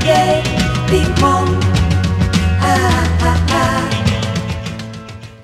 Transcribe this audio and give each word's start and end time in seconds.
De 0.00 0.42
limón. 0.90 1.60
Ah, 2.60 3.04
ah, 3.20 3.46
ah. 3.50 3.90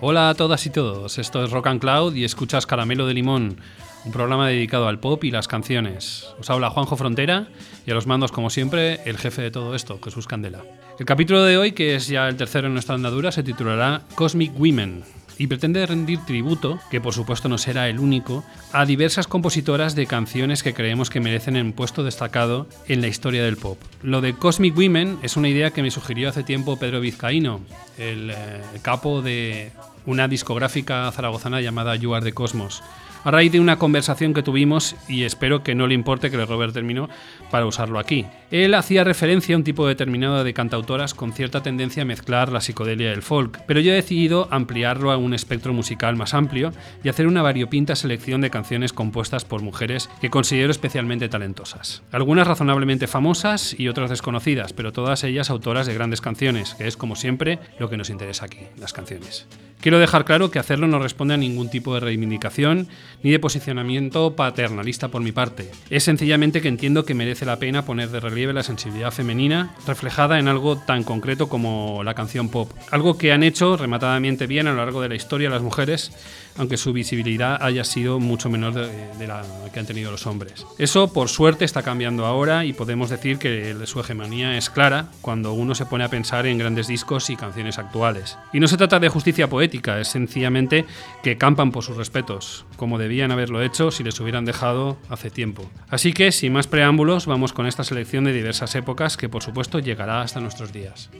Hola 0.01 0.31
a 0.31 0.35
todas 0.35 0.65
y 0.67 0.71
todos, 0.71 1.19
esto 1.19 1.45
es 1.45 1.51
Rock 1.51 1.67
and 1.67 1.81
Cloud 1.81 2.15
y 2.15 2.25
escuchas 2.25 2.67
Caramelo 2.67 3.07
de 3.07 3.15
Limón, 3.15 3.59
un 4.05 4.13
programa 4.13 4.49
dedicado 4.49 4.89
al 4.89 5.01
pop 5.01 5.23
y 5.25 5.31
las 5.31 5.49
canciones. 5.49 6.27
Os 6.41 6.49
habla 6.49 6.71
Juanjo 6.71 6.97
Frontera 6.97 7.49
y 7.87 7.91
a 7.91 7.95
los 7.95 8.07
mandos, 8.07 8.33
como 8.33 8.49
siempre, 8.49 9.01
el 9.05 9.19
jefe 9.19 9.43
de 9.43 9.51
todo 9.51 9.75
esto, 9.75 10.01
Jesús 10.03 10.27
Candela. 10.27 10.65
El 10.99 11.07
capítulo 11.07 11.43
de 11.45 11.59
hoy, 11.59 11.73
que 11.73 11.95
es 11.95 12.09
ya 12.09 12.29
el 12.29 12.37
tercero 12.37 12.69
en 12.69 12.73
nuestra 12.73 12.95
andadura, 12.95 13.33
se 13.33 13.43
titulará 13.43 14.03
Cosmic 14.15 14.59
Women 14.59 15.05
y 15.43 15.49
pretende 15.49 15.85
rendir 15.85 16.21
tributo, 16.21 16.79
que 16.89 17.01
por 17.01 17.15
supuesto 17.15 17.49
no 17.49 17.59
será 17.59 17.89
el 17.89 17.99
único, 17.99 18.45
a 18.71 18.87
diversas 18.87 19.27
compositoras 19.27 19.97
de 19.97 20.07
canciones 20.07 20.63
que 20.63 20.73
creemos 20.73 21.11
que 21.11 21.19
merecen 21.19 21.57
un 21.57 21.73
puesto 21.73 22.05
destacado 22.05 22.69
en 22.87 23.01
la 23.01 23.09
historia 23.09 23.43
del 23.43 23.57
pop. 23.57 23.77
Lo 24.05 24.21
de 24.21 24.35
Cosmic 24.35 24.77
Women 24.77 25.19
es 25.25 25.37
una 25.37 25.49
idea 25.49 25.73
que 25.73 25.83
me 25.83 25.91
sugirió 25.91 26.29
hace 26.29 26.45
tiempo 26.45 26.77
Pedro 26.77 27.01
Vizcaíno, 27.01 27.59
el, 27.99 28.31
eh, 28.31 28.61
el 28.73 28.81
capo 28.83 29.21
de 29.21 29.73
una 30.07 30.29
discográfica 30.29 31.11
zaragozana 31.11 31.61
llamada 31.61 31.97
You 31.97 32.15
Are 32.15 32.25
the 32.25 32.33
Cosmos. 32.33 32.81
A 33.25 33.31
raíz 33.31 33.53
de 33.53 33.61
una 33.61 33.79
conversación 33.79 34.35
que 34.35 34.43
tuvimos, 34.43 34.97
y 35.09 35.23
espero 35.23 35.63
que 35.63 35.77
no 35.77 35.87
le 35.87 35.95
importe 35.95 36.29
que 36.29 36.37
le 36.37 36.45
robe 36.45 36.65
el 36.65 36.73
término 36.73 37.09
para 37.53 37.67
usarlo 37.67 38.01
aquí. 38.01 38.27
Él 38.51 38.75
hacía 38.75 39.05
referencia 39.05 39.55
a 39.55 39.59
un 39.59 39.65
tipo 39.65 39.87
determinado 39.87 40.43
de 40.43 40.53
cantautoras 40.53 41.15
con 41.15 41.33
cierta 41.33 41.63
tendencia 41.63 42.03
a 42.03 42.07
mezclar 42.07 42.51
la 42.51 42.61
psicodelia 42.61 43.11
y 43.11 43.13
el 43.13 43.23
folk, 43.23 43.61
pero 43.67 43.79
yo 43.79 43.93
he 43.93 43.95
decidido 43.95 44.49
ampliarlo 44.51 45.13
a 45.13 45.19
un 45.19 45.35
espectro 45.35 45.73
musical 45.73 46.17
más 46.17 46.35
amplio 46.35 46.73
y 47.05 47.09
hacer 47.09 47.29
una 47.29 47.43
variopinta 47.43 47.95
selección 47.95 48.41
de 48.41 48.51
canciones 48.51 48.93
compuestas 48.93 49.45
por 49.45 49.63
mujeres 49.63 50.11
que 50.21 50.31
considero 50.31 50.73
especialmente 50.73 51.29
talentosas. 51.29 52.03
Algunas 52.11 52.49
razonablemente 52.49 53.07
famosas 53.07 53.79
y 53.79 53.87
otras 53.87 54.11
desconocidas, 54.11 54.73
pero 54.73 54.93
todas 54.93 55.23
ellas 55.23 55.49
autoras 55.49 55.87
de 55.87 55.95
grandes 55.95 56.21
canciones, 56.21 56.75
que 56.75 56.89
es 56.89 56.97
como 56.97 57.15
siempre 57.15 57.61
lo 57.79 57.89
que 57.89 57.97
nos 57.97 58.11
interesa 58.11 58.47
aquí, 58.47 58.67
las 58.79 58.93
canciones. 58.93 59.47
Quiero 59.83 59.99
dejar 59.99 60.25
claro 60.25 60.53
que 60.53 60.61
hacerlo 60.61 60.87
no 60.87 61.01
responde 61.01 61.35
a 61.35 61.37
ningún 61.37 61.69
tipo 61.69 61.93
de 61.93 61.99
reivindicación 61.99 62.87
ni 63.25 63.33
de 63.33 63.41
posicionamiento 63.41 64.37
paternalista 64.37 65.09
por 65.09 65.23
mi 65.23 65.33
parte. 65.33 65.73
Es 65.91 66.05
sencillamente 66.05 66.61
que 66.61 66.69
entiendo 66.69 67.05
que 67.05 67.15
merece 67.15 67.47
la 67.47 67.59
pena 67.59 67.85
poner 67.85 68.11
de 68.11 68.21
relieve 68.21 68.53
la 68.53 68.63
sensibilidad 68.63 69.11
femenina 69.11 69.75
reflejada 69.85 70.39
en 70.39 70.47
algo 70.47 70.77
tan 70.77 71.03
concreto 71.03 71.49
como 71.49 72.05
la 72.05 72.15
canción 72.15 72.49
pop. 72.49 72.71
Algo 72.93 73.19
que 73.19 73.33
han 73.33 73.43
hecho 73.43 73.77
rematadamente 73.77 74.47
bien 74.47 74.69
a 74.69 74.71
lo 74.71 74.77
largo 74.77 75.01
de 75.01 75.09
la 75.09 75.17
historia 75.17 75.51
las 75.51 75.63
mujeres, 75.63 76.13
aunque 76.57 76.77
su 76.77 76.93
visibilidad 76.93 77.61
haya 77.61 77.83
sido 77.83 78.21
mucho 78.21 78.49
menor 78.51 78.75
de, 78.75 78.89
de 79.19 79.27
la 79.27 79.43
que 79.75 79.81
han 79.81 79.87
tenido 79.87 80.13
los 80.13 80.29
hombres. 80.29 80.65
Eso, 80.79 81.13
por 81.13 81.29
suerte, 81.29 81.65
está 81.65 81.83
cambiando 81.83 82.25
ahora 82.25 82.65
y 82.65 82.73
podemos 82.73 83.11
decir 83.11 83.39
que 83.39 83.75
su 83.87 83.99
hegemonía 83.99 84.57
es 84.57 84.71
clara 84.71 85.09
cuando 85.23 85.55
uno 85.55 85.75
se 85.75 85.87
pone 85.87 86.05
a 86.05 86.09
pensar 86.09 86.47
en 86.47 86.59
grandes 86.59 86.87
discos 86.87 87.31
y 87.31 87.37
canciones 87.37 87.79
actuales. 87.79 88.39
Y 88.53 88.61
no 88.61 88.69
se 88.69 88.77
trata 88.77 89.01
de 89.01 89.09
justicia 89.09 89.49
poética, 89.49 89.72
es 90.01 90.09
sencillamente 90.09 90.85
que 91.23 91.39
campan 91.39 91.73
por 91.73 91.85
sus 91.85 91.97
respetos, 91.97 92.67
como 92.77 92.99
debían 92.99 93.31
haberlo 93.31 93.63
hecho 93.63 93.91
si 93.91 94.05
les 94.05 94.19
hubieran 94.21 94.45
dejado 94.45 94.99
hace 95.09 95.31
tiempo. 95.31 95.71
Así 95.89 96.13
que, 96.13 96.33
sin 96.33 96.53
más 96.53 96.67
preámbulos, 96.67 97.27
vamos 97.27 97.53
con 97.53 97.67
esta 97.67 97.85
selección 97.85 98.25
de 98.25 98.33
diversas 98.33 98.75
épocas 98.75 99.17
que, 99.17 99.29
por 99.29 99.43
supuesto, 99.43 99.79
llegará 99.79 100.23
hasta 100.23 100.41
nuestros 100.41 100.73
días. 100.73 101.11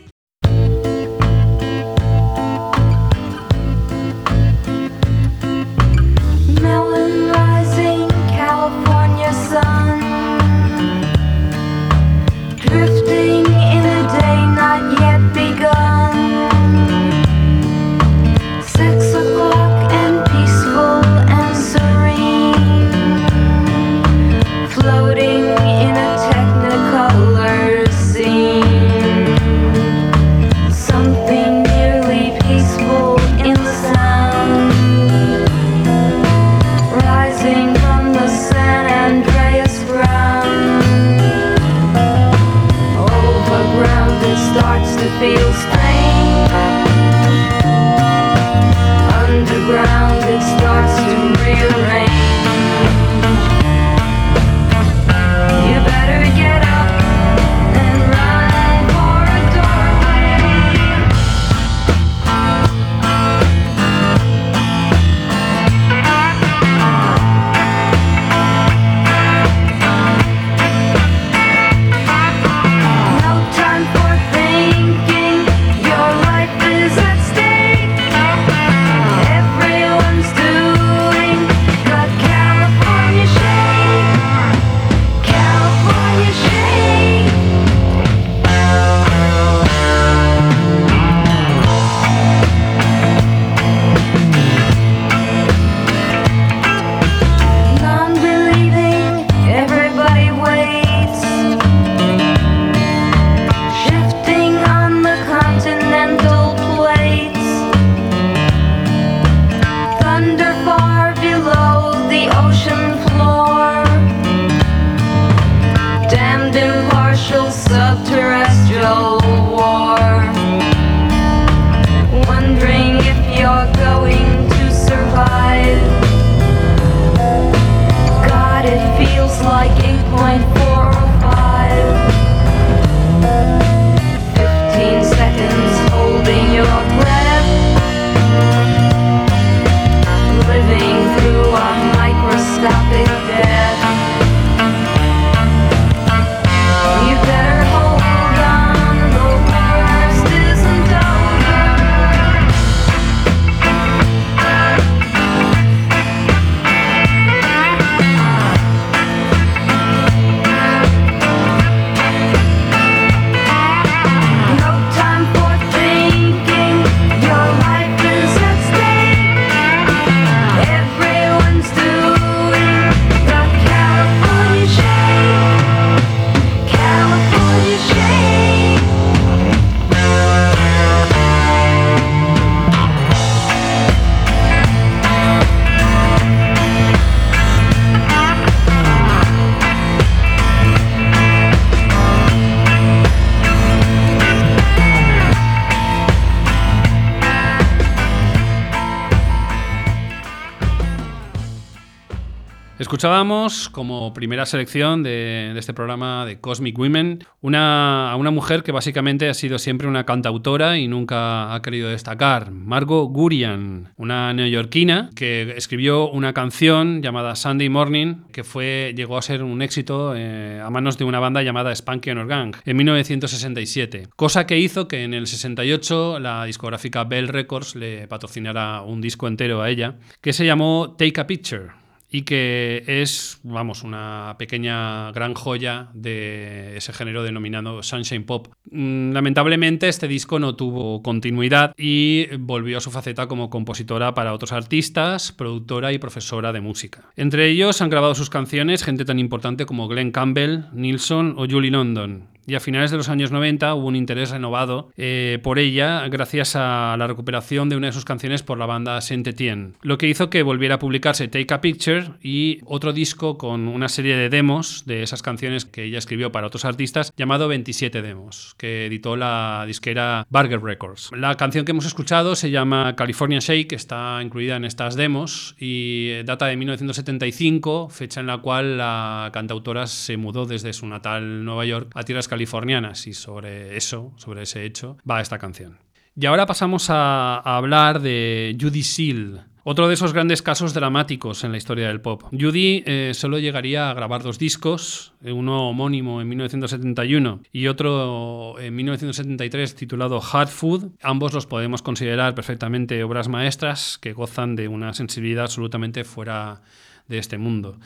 Escuchábamos 203.03 203.69
como 203.69 204.15
primera 204.15 204.47
selección 204.47 205.03
de, 205.03 205.53
este 205.59 205.75
programa 205.75 206.25
de 206.25 206.39
Cosmic 206.39 206.79
Women 206.79 207.25
una, 207.41 208.13
a 208.13 208.15
una 208.15 208.31
mujer 208.31 208.63
que 208.63 208.71
básicamente 208.71 209.29
ha 209.29 209.35
sido 209.35 209.59
siempre 209.59 209.89
una 209.89 210.07
cantautora 210.07 210.79
y 210.79 210.87
nunca 210.87 211.53
ha 211.53 211.63
querido 211.63 211.89
destacar, 211.89 212.53
Margot 212.53 213.11
Gurian, 213.11 213.93
una 213.97 214.33
neoyorquina 214.33 215.11
que 215.17 215.53
escribió 215.57 216.09
una 216.11 216.33
canción 216.33 217.03
llamada 217.03 217.35
Sunday 217.35 217.69
Morning 217.69 218.19
que 218.31 218.45
fue, 218.45 218.95
llegó 218.97 219.19
a 219.19 219.23
ser 219.23 219.43
un 219.43 219.63
éxito 219.63 220.15
eh, 220.15 220.61
a 220.65 220.71
manos 220.71 220.97
de 220.97 221.03
una 221.03 221.19
banda 221.19 221.43
llamada 221.43 221.75
Spanky 221.75 222.11
Honor 222.11 222.29
Gang 222.29 222.55
en 222.65 222.77
1967, 222.77 224.11
cosa 224.15 224.47
que 224.47 224.61
hizo 224.61 224.87
que 224.87 225.03
en 225.03 225.13
el 225.13 225.27
68 225.27 226.21
la 226.21 226.45
discográfica 226.45 227.03
Bell 227.03 227.27
Records 227.27 227.75
le 227.75 228.07
patrocinara 228.07 228.83
un 228.83 229.01
disco 229.01 229.27
entero 229.27 229.61
a 229.61 229.71
ella 229.71 229.97
que 230.21 230.33
se 230.33 230.47
llamó 230.47 230.95
Take 230.97 231.21
a 231.21 231.27
Picture 231.27 231.82
y 232.13 232.23
que 232.23 232.85
es, 232.87 233.41
vamos, 233.43 233.83
una 233.83 234.37
pequeña 234.39 235.11
gran 235.13 235.33
joya 235.33 235.89
de 235.95 236.77
ese 236.77 236.93
género 236.93 237.23
denominado 237.23 237.83
Sunshine 237.83 238.25
Pop. 238.25 238.49
Mm, 238.71 239.13
Lamentablemente 239.13 239.89
este 239.89 240.07
disco 240.09 240.39
no 240.39 240.55
tuvo 240.55 241.03
continuidad 241.03 241.73
y 241.77 242.27
volvió 242.37 242.79
a 242.79 242.81
su 242.83 242.91
faceta 242.91 243.27
como 243.29 243.49
compositora 243.49 244.13
para 244.13 244.35
otros 244.35 244.53
artistas, 244.53 245.33
productora 245.33 245.93
y 245.93 245.99
profesora 245.99 246.53
de 246.53 246.61
música. 246.61 247.11
Entre 247.17 247.49
ellos 247.49 247.81
han 247.81 247.89
grabado 247.89 248.15
sus 248.15 248.29
canciones 248.29 248.85
gente 248.85 249.07
tan 249.07 249.19
importante 249.19 249.65
como 249.65 249.89
Glenn 249.89 250.13
Campbell, 250.13 250.65
Nilsson 250.75 251.35
o 251.39 251.47
Julie 251.49 251.71
London. 251.71 252.32
Y 252.47 252.55
a 252.55 252.61
finales 252.61 252.91
de 252.91 252.97
los 252.97 253.09
años 253.09 253.31
90 253.31 253.75
hubo 253.75 253.87
un 253.87 253.97
interés 253.97 254.31
renovado 254.31 254.91
eh, 254.97 255.39
por 255.43 255.59
ella 255.59 256.07
gracias 256.09 256.57
a 256.57 256.97
la 256.99 257.07
recuperación 257.07 257.69
de 257.69 257.77
una 257.77 257.87
de 257.87 257.93
sus 257.93 258.05
canciones 258.05 258.43
por 258.43 258.59
la 258.59 258.67
banda 258.67 259.01
Saint 259.01 259.27
Etienne, 259.27 259.75
lo 259.83 259.99
que 259.99 260.09
hizo 260.09 260.29
que 260.29 260.43
volviera 260.43 260.77
a 260.77 260.79
publicarse 260.79 261.29
Take 261.29 261.55
a 261.55 261.61
Picture 261.61 262.13
y 262.21 262.61
otro 262.65 262.93
disco 262.93 263.39
con 263.39 263.69
una 263.69 263.89
serie 263.89 264.17
de 264.17 264.29
demos 264.29 264.85
de 264.87 265.03
esas 265.03 265.23
canciones 265.23 265.65
que 265.65 265.85
ella 265.85 265.99
escribió 265.99 266.33
para 266.33 266.47
otros 266.47 266.65
artistas 266.65 267.13
llamado 267.17 267.49
27 267.49 268.03
Demos, 268.03 268.55
que 268.57 268.87
editó 268.87 269.17
la 269.17 269.65
disquera 269.67 270.27
Barger 270.31 270.63
Records. 270.63 271.11
La 271.17 271.37
canción 271.37 271.65
que 271.65 271.71
hemos 271.71 271.87
escuchado 271.87 272.35
se 272.35 272.51
llama 272.51 272.97
California 272.97 273.39
Shake, 273.41 273.73
está 273.73 274.21
incluida 274.23 274.57
en 274.57 274.65
estas 274.65 274.97
demos 274.97 275.55
y 275.59 276.09
eh, 276.11 276.25
data 276.25 276.47
de 276.47 276.57
1975, 276.57 277.89
fecha 277.89 278.21
en 278.21 278.27
la 278.27 278.39
cual 278.39 278.79
la 278.79 279.31
cantautora 279.33 279.87
se 279.87 280.17
mudó 280.17 280.47
desde 280.47 280.73
su 280.73 280.87
natal 280.87 281.45
Nueva 281.45 281.65
York 281.65 281.91
a 281.95 282.03
tierras 282.03 282.29
californianas 282.33 283.07
y 283.07 283.13
sobre 283.13 283.77
eso, 283.77 284.15
sobre 284.17 284.45
ese 284.45 284.65
hecho, 284.65 284.97
va 285.09 285.21
esta 285.21 285.39
canción. 285.39 285.77
Y 286.17 286.25
ahora 286.25 286.47
pasamos 286.47 286.89
a, 286.89 287.37
hablar 287.41 288.01
de 288.01 288.57
Judy 288.59 288.83
Seal, 288.83 289.45
otro 289.65 289.87
de 289.87 289.93
esos 289.93 290.15
grandes 290.15 290.41
casos 290.41 290.73
dramáticos 290.73 291.45
en 291.45 291.53
la 291.53 291.59
historia 291.59 291.89
del 291.89 292.01
pop. 292.01 292.23
Judy 292.33 292.85
eh, 292.87 293.13
solo 293.13 293.39
llegaría 293.39 293.91
a 293.91 293.95
grabar 293.95 294.23
dos 294.23 294.39
discos, 294.39 295.13
eh, 295.23 295.31
uno 295.31 295.69
homónimo 295.69 296.23
en 296.23 296.29
1971 296.31 297.41
y 297.53 297.67
otro 297.67 298.59
en 298.59 298.75
1973 298.77 299.75
titulado 299.75 300.19
Hard 300.23 300.49
Food. 300.49 300.93
Ambos 301.03 301.35
los 301.35 301.47
podemos 301.47 301.83
considerar 301.83 302.35
perfectamente 302.35 303.05
obras 303.05 303.29
maestras 303.29 303.99
que 303.99 304.15
gozan 304.15 304.57
de 304.57 304.69
una 304.69 304.95
sensibilidad 304.95 305.45
absolutamente 305.45 306.05
fuera 306.05 306.63
de 307.09 307.19
este 307.19 307.37
mundo. 307.37 307.79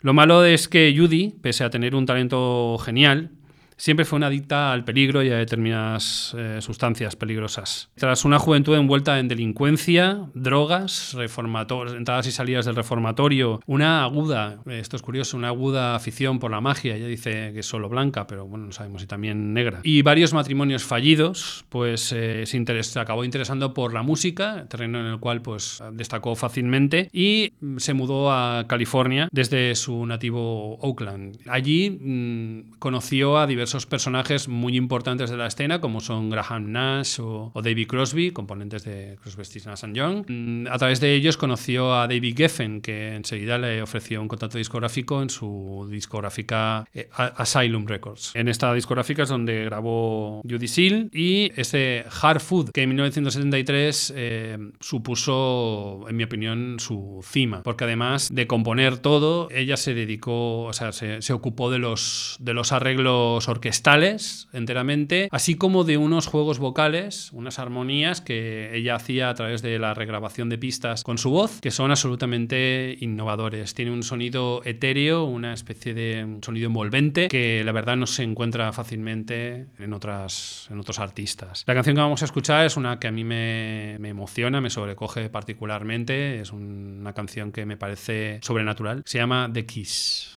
Lo 0.00 0.14
malo 0.14 0.46
es 0.46 0.68
que 0.68 0.94
Judy, 0.96 1.34
pese 1.42 1.62
a 1.62 1.68
tener 1.68 1.94
un 1.94 2.06
talento 2.06 2.78
genial, 2.78 3.32
siempre 3.80 4.04
fue 4.04 4.18
una 4.18 4.26
adicta 4.26 4.72
al 4.72 4.84
peligro 4.84 5.22
y 5.22 5.30
a 5.30 5.36
determinadas 5.38 6.36
eh, 6.36 6.58
sustancias 6.60 7.16
peligrosas. 7.16 7.90
Tras 7.94 8.26
una 8.26 8.38
juventud 8.38 8.76
envuelta 8.76 9.18
en 9.18 9.26
delincuencia, 9.26 10.28
drogas, 10.34 11.16
entradas 11.16 12.26
y 12.26 12.30
salidas 12.30 12.66
del 12.66 12.76
reformatorio, 12.76 13.60
una 13.66 14.04
aguda, 14.04 14.58
eh, 14.66 14.80
esto 14.80 14.96
es 14.96 15.02
curioso, 15.02 15.38
una 15.38 15.48
aguda 15.48 15.94
afición 15.94 16.38
por 16.38 16.50
la 16.50 16.60
magia, 16.60 16.94
ella 16.94 17.06
dice 17.06 17.52
que 17.54 17.60
es 17.60 17.66
solo 17.66 17.88
blanca, 17.88 18.26
pero 18.26 18.46
bueno, 18.46 18.66
no 18.66 18.72
sabemos 18.72 19.00
si 19.00 19.06
también 19.08 19.54
negra, 19.54 19.80
y 19.82 20.02
varios 20.02 20.34
matrimonios 20.34 20.84
fallidos, 20.84 21.64
pues 21.70 22.12
eh, 22.12 22.44
se, 22.44 22.82
se 22.82 23.00
acabó 23.00 23.24
interesando 23.24 23.72
por 23.72 23.94
la 23.94 24.02
música, 24.02 24.66
terreno 24.68 25.00
en 25.00 25.06
el 25.06 25.18
cual 25.20 25.40
pues 25.40 25.82
destacó 25.92 26.36
fácilmente, 26.36 27.08
y 27.14 27.54
se 27.78 27.94
mudó 27.94 28.30
a 28.30 28.66
California 28.68 29.28
desde 29.32 29.74
su 29.74 30.04
nativo 30.04 30.76
Oakland. 30.80 31.38
Allí 31.48 31.90
mm, 31.90 32.78
conoció 32.78 33.38
a 33.38 33.46
diversos 33.46 33.69
personajes 33.86 34.48
muy 34.48 34.76
importantes 34.76 35.30
de 35.30 35.36
la 35.36 35.46
escena, 35.46 35.80
como 35.80 36.00
son 36.00 36.30
Graham 36.30 36.72
Nash 36.72 37.20
o, 37.20 37.50
o 37.54 37.62
David 37.62 37.86
Crosby, 37.86 38.30
componentes 38.30 38.84
de 38.84 39.16
Crosby, 39.22 39.44
Stills 39.44 39.66
Nash 39.66 39.84
Young. 39.92 40.24
Mm, 40.28 40.66
A 40.70 40.78
través 40.78 41.00
de 41.00 41.14
ellos 41.14 41.36
conoció 41.36 41.94
a 41.94 42.06
David 42.06 42.36
Geffen, 42.36 42.80
que 42.80 43.14
enseguida 43.14 43.58
le 43.58 43.82
ofreció 43.82 44.20
un 44.20 44.28
contrato 44.28 44.58
discográfico 44.58 45.22
en 45.22 45.30
su 45.30 45.88
discográfica 45.90 46.86
eh, 46.92 47.08
Asylum 47.12 47.86
Records. 47.86 48.32
En 48.34 48.48
esta 48.48 48.72
discográfica 48.74 49.22
es 49.22 49.28
donde 49.28 49.64
grabó 49.64 50.42
Judy 50.48 50.68
Seal 50.68 51.10
y 51.12 51.50
ese 51.56 52.04
Hard 52.22 52.40
Food, 52.40 52.70
que 52.70 52.82
en 52.82 52.90
1973 52.90 54.12
eh, 54.16 54.58
supuso, 54.80 56.06
en 56.08 56.16
mi 56.16 56.24
opinión, 56.24 56.76
su 56.78 57.20
cima, 57.22 57.62
porque 57.62 57.84
además 57.84 58.28
de 58.32 58.46
componer 58.46 58.98
todo, 58.98 59.48
ella 59.50 59.76
se 59.76 59.94
dedicó, 59.94 60.62
o 60.62 60.72
sea, 60.72 60.92
se, 60.92 61.22
se 61.22 61.32
ocupó 61.32 61.70
de 61.70 61.78
los, 61.78 62.36
de 62.40 62.54
los 62.54 62.72
arreglos 62.72 63.48
orquestales 63.48 63.59
enteramente, 64.52 65.28
así 65.30 65.54
como 65.54 65.84
de 65.84 65.96
unos 65.96 66.26
juegos 66.26 66.58
vocales, 66.58 67.30
unas 67.32 67.58
armonías 67.58 68.20
que 68.20 68.76
ella 68.76 68.94
hacía 68.96 69.30
a 69.30 69.34
través 69.34 69.62
de 69.62 69.78
la 69.78 69.94
regrabación 69.94 70.48
de 70.48 70.58
pistas 70.58 71.02
con 71.04 71.18
su 71.18 71.30
voz, 71.30 71.60
que 71.60 71.70
son 71.70 71.90
absolutamente 71.90 72.96
innovadores. 73.00 73.74
Tiene 73.74 73.90
un 73.90 74.02
sonido 74.02 74.62
etéreo, 74.64 75.24
una 75.24 75.52
especie 75.54 75.94
de 75.94 76.38
sonido 76.42 76.66
envolvente 76.66 77.28
que 77.28 77.62
la 77.64 77.72
verdad 77.72 77.96
no 77.96 78.06
se 78.06 78.22
encuentra 78.22 78.72
fácilmente 78.72 79.66
en, 79.78 79.92
otras, 79.92 80.66
en 80.70 80.78
otros 80.80 80.98
artistas. 80.98 81.64
La 81.66 81.74
canción 81.74 81.96
que 81.96 82.02
vamos 82.02 82.22
a 82.22 82.24
escuchar 82.24 82.66
es 82.66 82.76
una 82.76 82.98
que 82.98 83.08
a 83.08 83.12
mí 83.12 83.24
me, 83.24 83.96
me 84.00 84.08
emociona, 84.10 84.60
me 84.60 84.70
sobrecoge 84.70 85.28
particularmente, 85.30 86.40
es 86.40 86.52
un- 86.52 86.98
una 87.00 87.12
canción 87.12 87.52
que 87.52 87.66
me 87.66 87.76
parece 87.76 88.38
sobrenatural, 88.42 89.02
se 89.06 89.18
llama 89.18 89.50
The 89.52 89.66
Kiss. 89.66 90.34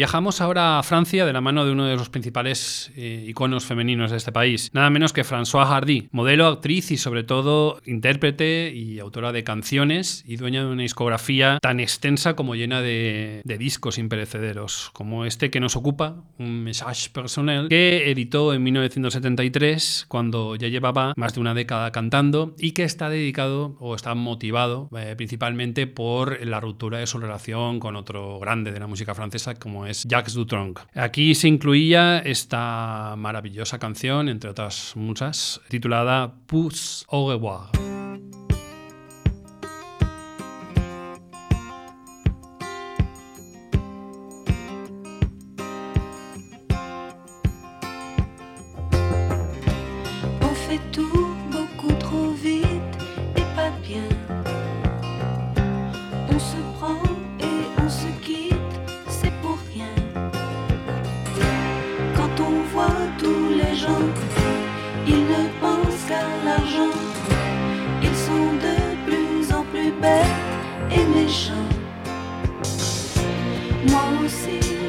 Viajamos 0.00 0.40
ahora 0.40 0.78
a 0.78 0.82
Francia 0.82 1.26
de 1.26 1.32
la 1.34 1.42
mano 1.42 1.66
de 1.66 1.72
uno 1.72 1.84
de 1.84 1.94
los 1.94 2.08
principales 2.08 2.90
eh, 2.96 3.26
iconos 3.28 3.66
femeninos 3.66 4.10
de 4.10 4.16
este 4.16 4.32
país, 4.32 4.70
nada 4.72 4.88
menos 4.88 5.12
que 5.12 5.26
François 5.26 5.66
Hardy, 5.66 6.08
modelo, 6.10 6.46
actriz 6.46 6.90
y 6.90 6.96
sobre 6.96 7.22
todo 7.22 7.82
intérprete 7.84 8.72
y 8.74 8.98
autora 8.98 9.30
de 9.30 9.44
canciones 9.44 10.24
y 10.26 10.36
dueña 10.36 10.64
de 10.64 10.70
una 10.70 10.80
discografía 10.80 11.58
tan 11.60 11.80
extensa 11.80 12.34
como 12.34 12.54
llena 12.54 12.80
de, 12.80 13.42
de 13.44 13.58
discos 13.58 13.98
imperecederos, 13.98 14.88
como 14.94 15.26
este 15.26 15.50
que 15.50 15.60
nos 15.60 15.76
ocupa, 15.76 16.24
un 16.38 16.64
message 16.64 17.10
personal, 17.10 17.68
que 17.68 18.10
editó 18.10 18.54
en 18.54 18.62
1973, 18.62 20.06
cuando 20.08 20.56
ya 20.56 20.68
llevaba 20.68 21.12
más 21.14 21.34
de 21.34 21.40
una 21.40 21.52
década 21.52 21.92
cantando 21.92 22.54
y 22.58 22.72
que 22.72 22.84
está 22.84 23.10
dedicado 23.10 23.76
o 23.80 23.94
está 23.94 24.14
motivado 24.14 24.88
eh, 24.96 25.12
principalmente 25.14 25.86
por 25.86 26.42
la 26.46 26.58
ruptura 26.58 26.96
de 26.96 27.06
su 27.06 27.18
relación 27.18 27.80
con 27.80 27.96
otro 27.96 28.38
grande 28.38 28.72
de 28.72 28.80
la 28.80 28.86
música 28.86 29.14
francesa 29.14 29.56
como 29.56 29.84
es 29.84 29.89
es 29.90 30.04
Jacques 30.08 30.34
Dutronc. 30.34 30.80
Aquí 30.94 31.34
se 31.34 31.48
incluía 31.48 32.18
esta 32.20 33.14
maravillosa 33.16 33.78
canción, 33.78 34.28
entre 34.28 34.50
otras 34.50 34.92
muchas, 34.96 35.60
titulada 35.68 36.32
Pousse 36.46 37.04
au 37.08 37.28
revoir. 37.28 37.99
see. 74.30 74.79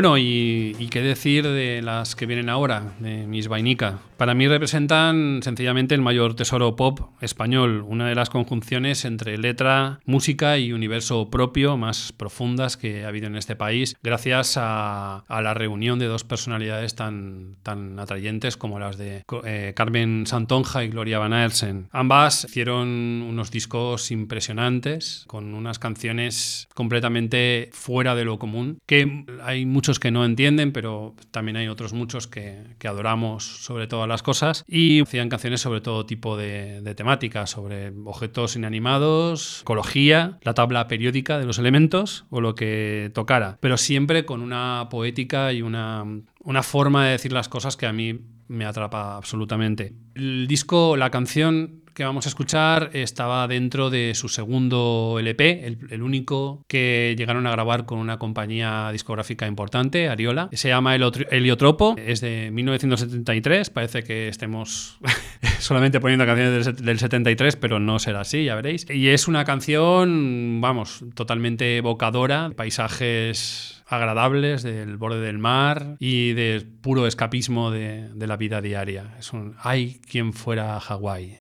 Bueno, 0.00 0.16
y, 0.16 0.69
y 0.80 0.88
qué 0.88 1.02
decir 1.02 1.46
de 1.46 1.82
las 1.82 2.16
que 2.16 2.24
vienen 2.24 2.48
ahora, 2.48 2.94
de 3.00 3.26
Miss 3.26 3.48
Vainica. 3.48 3.98
Para 4.16 4.34
mí 4.34 4.48
representan 4.48 5.40
sencillamente 5.42 5.94
el 5.94 6.00
mayor 6.00 6.34
tesoro 6.34 6.74
pop 6.74 7.00
español, 7.20 7.84
una 7.86 8.08
de 8.08 8.14
las 8.14 8.30
conjunciones 8.30 9.04
entre 9.04 9.36
letra, 9.38 10.00
música 10.06 10.58
y 10.58 10.72
universo 10.72 11.30
propio 11.30 11.76
más 11.76 12.12
profundas 12.12 12.76
que 12.76 13.04
ha 13.04 13.08
habido 13.08 13.26
en 13.26 13.36
este 13.36 13.56
país, 13.56 13.96
gracias 14.02 14.56
a, 14.56 15.18
a 15.28 15.42
la 15.42 15.54
reunión 15.54 15.98
de 15.98 16.06
dos 16.06 16.24
personalidades 16.24 16.94
tan, 16.94 17.56
tan 17.62 17.98
atrayentes 17.98 18.56
como 18.56 18.78
las 18.78 18.96
de 18.96 19.22
eh, 19.44 19.72
Carmen 19.76 20.26
Santonja 20.26 20.82
y 20.84 20.88
Gloria 20.88 21.18
Van 21.18 21.32
Aersen. 21.32 21.88
Ambas 21.92 22.44
hicieron 22.44 22.88
unos 23.28 23.50
discos 23.50 24.10
impresionantes, 24.10 25.24
con 25.26 25.54
unas 25.54 25.78
canciones 25.78 26.68
completamente 26.74 27.68
fuera 27.72 28.14
de 28.14 28.24
lo 28.24 28.38
común, 28.38 28.78
que 28.86 29.26
hay 29.42 29.66
muchos 29.66 29.98
que 29.98 30.10
no 30.10 30.24
entienden, 30.24 30.69
pero 30.70 31.14
también 31.30 31.56
hay 31.56 31.68
otros 31.68 31.92
muchos 31.92 32.26
que, 32.26 32.60
adoramos 32.84 33.44
sobre 33.44 33.86
todas 33.86 34.08
las 34.08 34.22
cosas, 34.22 34.64
y 34.66 35.00
hacían 35.00 35.28
canciones 35.28 35.60
sobre 35.60 35.80
todo 35.80 36.06
tipo 36.06 36.36
de, 36.36 36.80
de 36.82 36.94
temáticas, 36.94 37.50
sobre 37.50 37.92
objetos 38.04 38.56
inanimados, 38.56 39.60
ecología, 39.62 40.38
la 40.42 40.54
tabla 40.54 40.88
periódica 40.88 41.38
de 41.38 41.46
los 41.46 41.58
elementos 41.58 42.24
o 42.30 42.40
lo 42.40 42.54
que 42.54 43.10
tocara, 43.14 43.58
pero 43.60 43.76
siempre 43.76 44.24
con 44.24 44.42
una 44.42 44.88
poética 44.90 45.52
y 45.52 45.62
una, 45.62 46.04
una 46.40 46.62
forma 46.62 47.06
de 47.06 47.12
decir 47.12 47.32
las 47.32 47.48
cosas 47.48 47.76
que 47.76 47.86
a 47.86 47.92
mí 47.92 48.18
me 48.48 48.64
atrapa 48.64 49.16
absolutamente. 49.16 49.92
El 50.14 50.48
disco, 50.48 50.96
la 50.96 51.10
canción 51.10 51.79
que 52.00 52.04
vamos 52.06 52.24
a 52.24 52.30
escuchar 52.30 52.88
estaba 52.94 53.46
dentro 53.46 53.90
de 53.90 54.14
su 54.14 54.30
segundo 54.30 55.18
LP, 55.20 55.66
el, 55.66 55.78
el, 55.90 56.02
único 56.02 56.64
que 56.66 57.14
llegaron 57.18 57.46
a 57.46 57.50
grabar 57.50 57.84
con 57.84 57.98
una 57.98 58.18
compañía 58.18 58.90
discográfica 58.90 59.46
importante, 59.46 60.08
Ariola. 60.08 60.48
Se 60.52 60.68
llama 60.68 60.94
Heliotropo, 60.94 61.96
es 61.98 62.22
de 62.22 62.48
1973, 62.52 63.68
parece 63.68 64.02
que 64.02 64.28
estemos 64.28 64.98
solamente 65.58 66.00
poniendo 66.00 66.24
canciones 66.24 66.64
del, 66.64 66.86
del 66.86 66.98
73, 66.98 67.56
pero 67.56 67.78
no 67.80 67.98
será 67.98 68.20
así, 68.20 68.46
ya 68.46 68.54
veréis. 68.54 68.86
Y 68.88 69.08
es 69.08 69.28
una 69.28 69.44
canción, 69.44 70.62
vamos, 70.62 71.04
totalmente 71.12 71.76
evocadora, 71.76 72.50
paisajes 72.56 73.84
agradables 73.86 74.62
del 74.62 74.96
borde 74.96 75.20
del 75.20 75.36
mar 75.36 75.96
y 75.98 76.32
de 76.32 76.66
puro 76.80 77.06
escapismo 77.06 77.70
de, 77.70 78.08
de 78.14 78.26
la 78.26 78.38
vida 78.38 78.62
diaria. 78.62 79.16
Es 79.18 79.34
un 79.34 79.54
ay 79.58 80.00
quien 80.10 80.32
fuera 80.32 80.76
a 80.76 80.80
Hawái. 80.80 81.40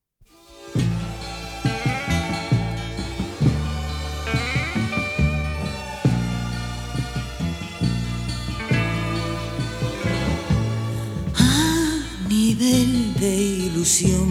Nivel 12.69 13.13
de 13.19 13.36
ilusión, 13.65 14.29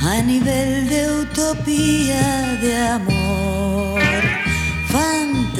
a 0.00 0.20
nivel 0.22 0.88
de 0.88 1.00
utopía 1.22 2.58
de 2.60 2.76
amor, 2.98 4.00
fantasía 4.88 5.58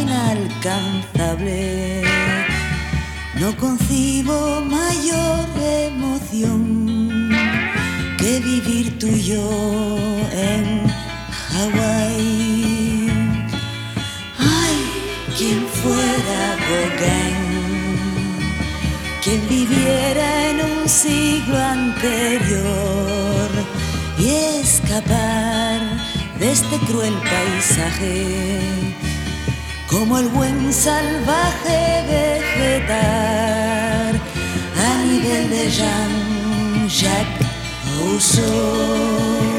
inalcanzable. 0.00 2.02
No 3.38 3.54
concibo 3.56 4.62
mayor 4.62 5.46
emoción 5.90 7.28
que 8.18 8.40
vivir 8.40 8.98
tú 8.98 9.06
y 9.08 9.22
yo 9.22 9.50
en 10.32 10.86
Hawái. 11.50 13.10
Ay, 14.38 14.76
quien 15.36 15.66
fuera 15.80 16.56
Gauguin, 16.68 17.41
quien 19.22 19.48
viviera 19.48 20.50
en 20.50 20.60
un 20.60 20.86
siglo 20.88 21.56
anterior 21.56 23.48
y 24.18 24.28
escapar 24.60 25.80
de 26.40 26.50
este 26.50 26.76
cruel 26.86 27.14
paisaje 27.14 28.26
como 29.88 30.18
el 30.18 30.26
buen 30.28 30.72
salvaje 30.72 32.04
vegetar 32.08 34.14
a 34.76 35.04
nivel 35.04 35.50
de 35.50 35.70
Jean-Jacques 35.70 37.46
Rousseau. 37.98 39.52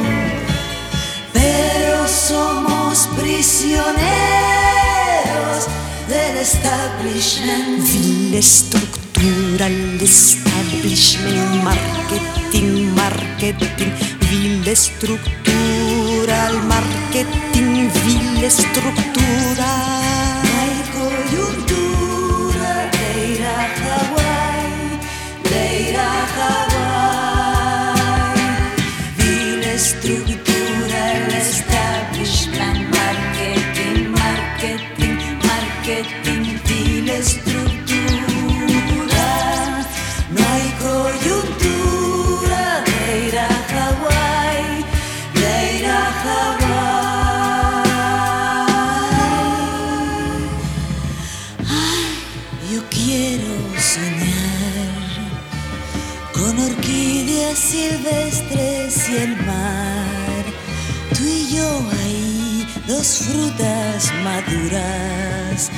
Pero 1.31 2.05
somos 2.07 3.07
prisioneros 3.15 4.01
del 6.09 6.37
establishment. 6.37 7.87
Vil 7.87 8.33
estructura, 9.13 9.67
el 9.67 10.01
establishment, 10.01 11.63
marketing, 11.63 12.93
marketing, 12.95 13.91
vil 14.29 14.67
estructura, 14.67 16.47
el 16.49 16.63
marketing, 16.63 17.89
vil 18.05 18.43
estructura. 18.43 19.69
Hay 20.43 20.75
coyuntura 20.97 22.71
de 22.91 23.33
ir 23.33 23.41
a 23.45 23.47
Hawái. 26.35 26.72
El 59.15 59.37
mar. 59.45 60.43
Tú 61.15 61.23
y 61.23 61.55
yo 61.55 61.69
ahí, 62.01 62.67
dos 62.87 63.25
frutas 63.27 64.11
maduras 64.23 65.69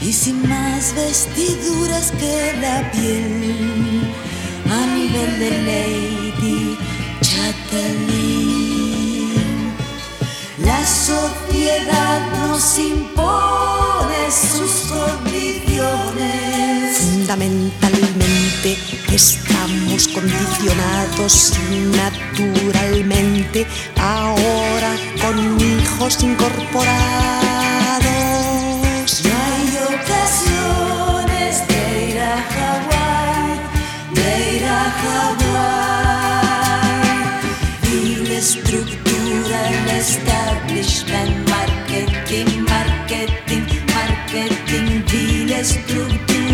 y 0.00 0.12
sin 0.12 0.48
más 0.48 0.92
vestiduras 0.94 2.12
que 2.12 2.54
la 2.60 2.90
piel 2.92 4.12
a 4.70 4.86
nivel 4.94 5.38
de 5.38 5.50
Lady 5.70 6.78
Chatelaine. 7.20 8.38
La 10.64 10.84
sociedad 10.84 12.20
nos 12.38 12.78
impone 12.78 14.30
sus 14.30 14.90
condiciones. 14.90 16.98
Fundamentalmente 16.98 18.37
Estamos 19.18 20.06
condicionados 20.14 21.52
naturalmente 21.96 23.66
ahora 24.00 24.94
con 25.20 25.60
hijos 25.60 26.22
incorporados. 26.22 26.86
No 29.24 29.30
hay 29.50 29.70
ocasiones 29.92 31.66
de 31.66 31.80
ir 32.10 32.18
a 32.20 32.36
Hawái, 32.54 33.58
de 34.14 34.28
ir 34.56 34.64
a 34.66 34.86
Hawái. 35.42 36.22
Y 37.92 38.32
estructura, 38.36 39.58
el 39.68 39.88
establishment, 39.98 41.34
marketing, 41.50 42.50
marketing, 42.68 43.64
marketing, 43.96 45.48
la 45.48 45.58
estructura. 45.58 46.47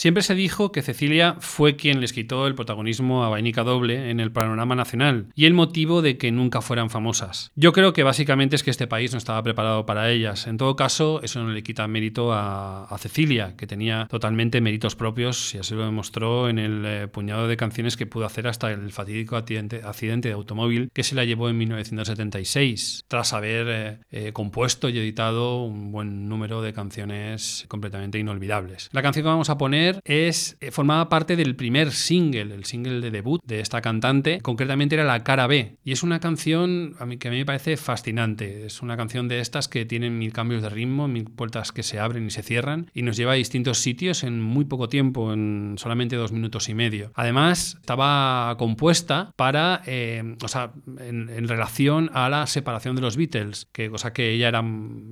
Siempre 0.00 0.22
se 0.22 0.34
dijo 0.34 0.72
que 0.72 0.80
Cecilia 0.80 1.36
fue 1.40 1.76
quien 1.76 2.00
les 2.00 2.14
quitó 2.14 2.46
el 2.46 2.54
protagonismo 2.54 3.22
a 3.22 3.28
Vainica 3.28 3.64
Doble 3.64 4.08
en 4.08 4.18
el 4.18 4.32
panorama 4.32 4.74
nacional 4.74 5.26
y 5.34 5.44
el 5.44 5.52
motivo 5.52 6.00
de 6.00 6.16
que 6.16 6.32
nunca 6.32 6.62
fueran 6.62 6.88
famosas. 6.88 7.52
Yo 7.54 7.74
creo 7.74 7.92
que 7.92 8.02
básicamente 8.02 8.56
es 8.56 8.62
que 8.62 8.70
este 8.70 8.86
país 8.86 9.12
no 9.12 9.18
estaba 9.18 9.42
preparado 9.42 9.84
para 9.84 10.10
ellas. 10.10 10.46
En 10.46 10.56
todo 10.56 10.74
caso, 10.74 11.20
eso 11.22 11.42
no 11.42 11.50
le 11.50 11.62
quita 11.62 11.86
mérito 11.86 12.32
a, 12.32 12.96
Cecilia, 12.98 13.56
que 13.58 13.66
tenía 13.66 14.06
totalmente 14.08 14.62
méritos 14.62 14.96
propios 14.96 15.54
y 15.54 15.58
así 15.58 15.74
lo 15.74 15.84
demostró 15.84 16.48
en 16.48 16.58
el 16.58 16.84
eh, 16.86 17.06
puñado 17.06 17.46
de 17.46 17.58
canciones 17.58 17.98
que 17.98 18.06
pudo 18.06 18.24
hacer 18.24 18.46
hasta 18.46 18.70
el 18.70 18.92
fatídico 18.92 19.36
accidente, 19.36 19.82
accidente 19.84 20.28
de 20.28 20.34
automóvil 20.34 20.90
que 20.94 21.02
se 21.02 21.14
la 21.14 21.26
llevó 21.26 21.50
en 21.50 21.58
1976, 21.58 23.04
tras 23.06 23.34
haber 23.34 23.66
eh, 23.68 23.98
eh, 24.10 24.32
compuesto 24.32 24.88
y 24.88 24.98
editado 24.98 25.62
un 25.62 25.92
buen 25.92 26.26
número 26.30 26.62
de 26.62 26.72
canciones 26.72 27.66
completamente 27.68 28.18
inolvidables. 28.18 28.88
La 28.92 29.02
canción 29.02 29.24
que 29.24 29.28
vamos 29.28 29.50
a 29.50 29.58
poner 29.58 29.89
es 30.04 30.56
eh, 30.60 30.70
formaba 30.70 31.08
parte 31.08 31.36
del 31.36 31.56
primer 31.56 31.92
single, 31.92 32.54
el 32.54 32.64
single 32.64 33.00
de 33.00 33.10
debut 33.10 33.40
de 33.44 33.60
esta 33.60 33.80
cantante, 33.80 34.40
concretamente 34.40 34.94
era 34.94 35.04
la 35.04 35.24
cara 35.24 35.46
B, 35.46 35.76
y 35.84 35.92
es 35.92 36.02
una 36.02 36.20
canción 36.20 36.94
a 36.98 37.06
mí, 37.06 37.16
que 37.16 37.28
a 37.28 37.30
mí 37.30 37.38
me 37.38 37.46
parece 37.46 37.76
fascinante, 37.76 38.66
es 38.66 38.82
una 38.82 38.96
canción 38.96 39.28
de 39.28 39.40
estas 39.40 39.68
que 39.68 39.84
tienen 39.84 40.18
mil 40.18 40.32
cambios 40.32 40.62
de 40.62 40.70
ritmo, 40.70 41.08
mil 41.08 41.24
puertas 41.24 41.72
que 41.72 41.82
se 41.82 41.98
abren 41.98 42.26
y 42.26 42.30
se 42.30 42.42
cierran, 42.42 42.90
y 42.94 43.02
nos 43.02 43.16
lleva 43.16 43.32
a 43.32 43.36
distintos 43.36 43.78
sitios 43.78 44.24
en 44.24 44.40
muy 44.40 44.64
poco 44.64 44.88
tiempo, 44.88 45.32
en 45.32 45.74
solamente 45.78 46.16
dos 46.16 46.32
minutos 46.32 46.68
y 46.68 46.74
medio. 46.74 47.12
Además, 47.14 47.76
estaba 47.80 48.54
compuesta 48.58 49.32
para, 49.36 49.82
eh, 49.86 50.36
o 50.42 50.48
sea, 50.48 50.72
en, 50.98 51.48
relación 51.48 52.10
a 52.12 52.28
la 52.28 52.46
separación 52.46 52.96
de 52.96 53.02
los 53.02 53.16
Beatles, 53.16 53.66
que 53.72 53.90
cosa 53.90 54.12
que 54.12 54.32
ella 54.32 54.48
era, 54.48 54.62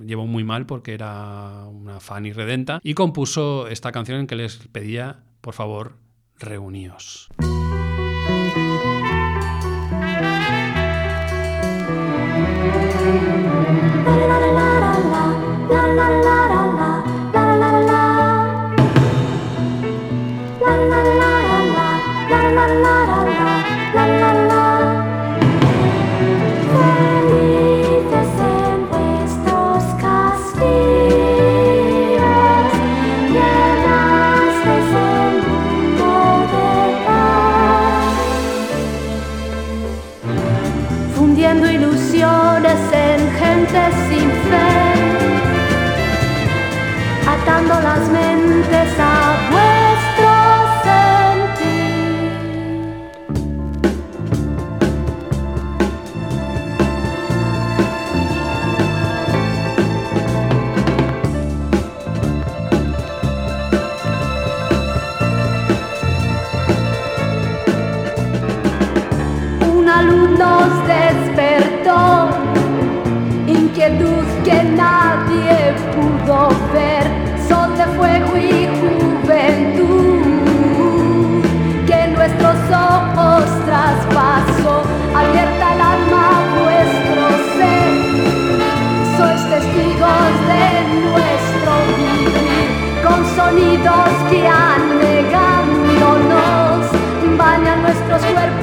llevó 0.05 0.27
muy 0.27 0.43
mal 0.43 0.65
porque 0.65 0.93
era 0.93 1.65
una 1.65 1.99
fan 1.99 2.25
irredenta, 2.25 2.79
y 2.83 2.93
compuso 2.93 3.67
esta 3.67 3.91
canción 3.91 4.21
en 4.21 4.27
que 4.27 4.35
les 4.35 4.68
pedía, 4.71 5.23
por 5.41 5.53
favor, 5.53 5.97
reuníos. 6.37 7.29
Nuestros 98.19 98.33
cuerpos 98.33 98.58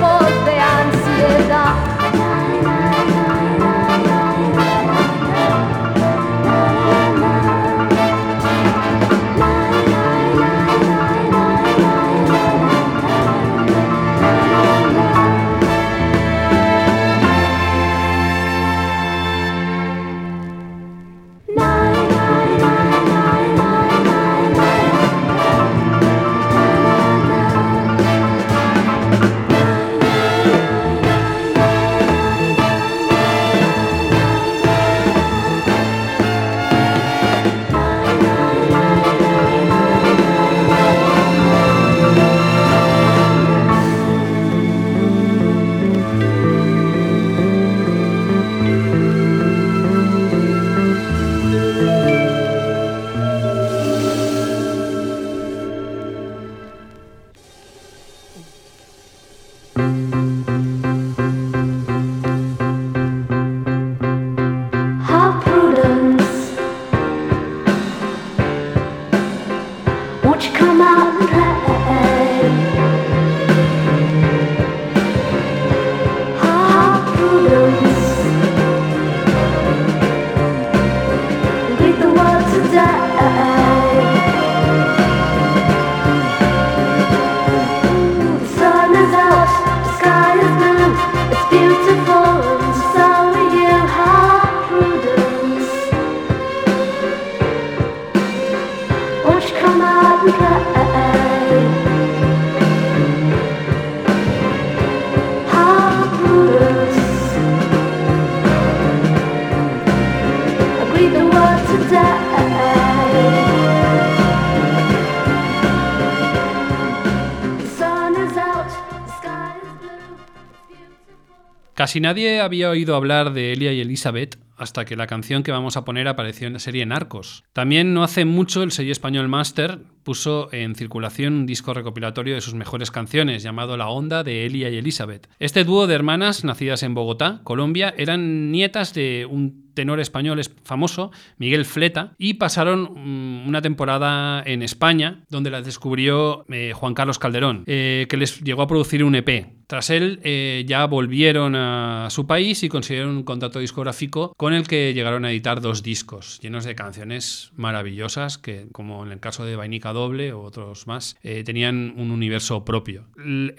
Casi 121.87 122.01
nadie 122.01 122.41
había 122.41 122.69
oído 122.71 122.97
hablar 122.97 123.33
de 123.33 123.53
Elia 123.53 123.73
y 123.73 123.81
Elizabeth 123.81 124.41
hasta 124.57 124.85
que 124.85 124.97
la 124.97 125.07
canción 125.07 125.45
que 125.45 125.53
vamos 125.53 125.77
a 125.77 125.85
poner 125.85 126.09
apareció 126.09 126.49
en 126.49 126.55
la 126.55 126.59
serie 126.59 126.85
Narcos. 126.85 127.45
También 127.53 127.95
no 127.95 128.03
hace 128.03 128.25
mucho 128.25 128.65
el 128.65 128.73
sello 128.73 128.91
español 128.91 129.29
Master 129.29 129.79
puso 130.03 130.53
en 130.53 130.75
circulación 130.75 131.35
un 131.35 131.47
disco 131.47 131.75
recopilatorio 131.75 132.35
de 132.35 132.41
sus 132.41 132.55
mejores 132.55 132.91
canciones 132.91 133.43
llamado 133.45 133.77
La 133.77 133.89
Onda 133.89 134.25
de 134.25 134.47
Elia 134.47 134.69
y 134.71 134.79
Elizabeth. 134.79 135.29
Este 135.39 135.63
dúo 135.63 135.87
de 135.87 135.95
hermanas 135.95 136.43
nacidas 136.43 136.83
en 136.83 136.95
Bogotá, 136.95 137.41
Colombia, 137.45 137.93
eran 137.99 138.51
nietas 138.51 138.95
de 138.95 139.27
un 139.31 139.67
tenor 139.75 140.01
español 140.01 140.39
es- 140.39 140.51
famoso, 140.65 141.11
Miguel 141.39 141.67
Fleta, 141.67 142.15
y 142.19 142.35
pasaron 142.35 142.93
mm, 142.95 143.47
una 143.49 143.61
temporada 143.63 144.43
en 144.47 144.63
España 144.63 145.25
donde 145.29 145.51
las 145.51 145.67
descubrió 145.67 146.47
eh, 146.49 146.73
Juan 146.75 146.95
Carlos 146.95 147.19
Calderón, 147.19 147.65
eh, 147.67 148.07
que 148.09 148.17
les 148.17 148.41
llegó 148.41 148.63
a 148.63 148.67
producir 148.69 149.05
un 149.05 149.17
EP. 149.17 149.49
Tras 149.67 149.91
él 149.91 150.21
eh, 150.23 150.65
ya 150.67 150.87
volvieron 150.87 151.57
a 151.57 152.07
su 152.11 152.27
país 152.27 152.63
y 152.63 152.69
consiguieron 152.69 153.17
un 153.17 153.25
contrato 153.25 153.59
discográfico 153.59 154.33
con 154.37 154.53
el 154.53 154.69
que 154.69 154.95
llegaron 154.95 155.25
a 155.25 155.33
editar 155.33 155.61
dos 155.61 155.83
discos 155.83 156.39
llenos 156.41 156.65
de 156.65 156.77
canciones 156.77 157.51
maravillosas 157.57 158.39
que, 158.39 158.69
como 158.71 159.05
en 159.05 159.11
el 159.11 159.19
caso 159.19 159.45
de 159.45 159.57
Vainica 159.57 159.93
Doble 159.93 160.33
o 160.33 160.43
otros 160.43 160.87
más, 160.87 161.17
eh, 161.23 161.43
tenían 161.43 161.95
un 161.97 162.13
universo 162.13 162.65
propio. 162.65 163.07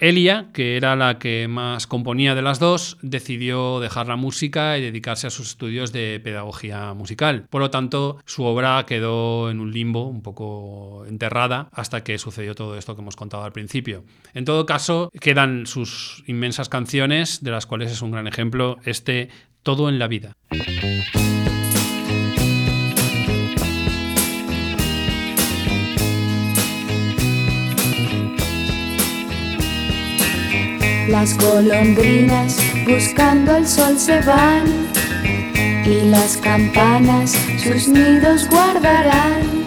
Elia, 0.00 0.48
que 0.54 0.76
era 0.76 0.96
la 0.96 1.18
que 1.18 1.46
más 1.46 1.86
componía 1.86 2.34
de 2.34 2.42
las 2.42 2.58
dos, 2.58 2.96
decidió 3.02 3.80
dejar 3.80 4.08
la 4.08 4.16
música 4.16 4.78
y 4.78 4.82
dedicarse 4.82 5.26
a 5.26 5.30
sus 5.30 5.48
estudios 5.48 5.92
de 5.92 6.20
pedagogía 6.24 6.94
musical. 6.94 7.46
Por 7.50 7.60
lo 7.60 7.70
tanto, 7.70 8.18
su 8.24 8.44
obra 8.44 8.84
quedó 8.86 9.50
en 9.50 9.60
un 9.60 9.72
limbo 9.72 10.06
un 10.06 10.22
poco 10.22 11.04
enterrada 11.06 11.68
hasta 11.72 12.02
que 12.02 12.18
sucedió 12.18 12.54
todo 12.54 12.78
esto 12.78 12.94
que 12.94 13.02
hemos 13.02 13.16
contado 13.16 13.44
al 13.44 13.52
principio. 13.52 14.04
En 14.32 14.46
todo 14.46 14.64
caso, 14.64 15.10
quedan 15.20 15.66
sus 15.66 15.97
inmensas 16.26 16.68
canciones, 16.68 17.42
de 17.42 17.50
las 17.50 17.66
cuales 17.66 17.90
es 17.90 18.02
un 18.02 18.10
gran 18.10 18.26
ejemplo 18.26 18.78
este 18.84 19.30
Todo 19.62 19.88
en 19.88 19.98
la 19.98 20.08
vida. 20.08 20.32
Las 31.08 31.38
golondrinas 31.38 32.58
buscando 32.86 33.56
el 33.56 33.66
sol 33.66 33.98
se 33.98 34.20
van 34.20 34.88
y 35.86 36.10
las 36.10 36.36
campanas 36.36 37.34
sus 37.62 37.88
nidos 37.88 38.46
guardarán. 38.48 39.66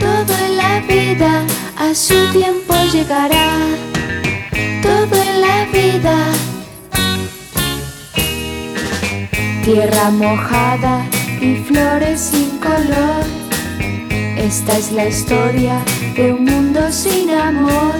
Todo 0.00 0.36
en 0.46 0.56
la 0.56 0.80
vida 0.80 1.44
a 1.76 1.94
su 1.94 2.14
tiempo 2.32 2.74
llegará. 2.92 3.58
Todo 4.82 5.22
en 5.22 5.40
la 5.40 5.64
vida. 5.72 6.16
Tierra 9.64 10.10
mojada 10.10 11.06
y 11.40 11.56
flores 11.56 12.20
sin 12.20 12.58
color. 12.58 13.24
Esta 14.36 14.78
es 14.78 14.92
la 14.92 15.06
historia 15.06 15.78
de 16.16 16.32
un 16.32 16.44
mundo 16.44 16.80
sin 16.90 17.30
amor. 17.30 17.94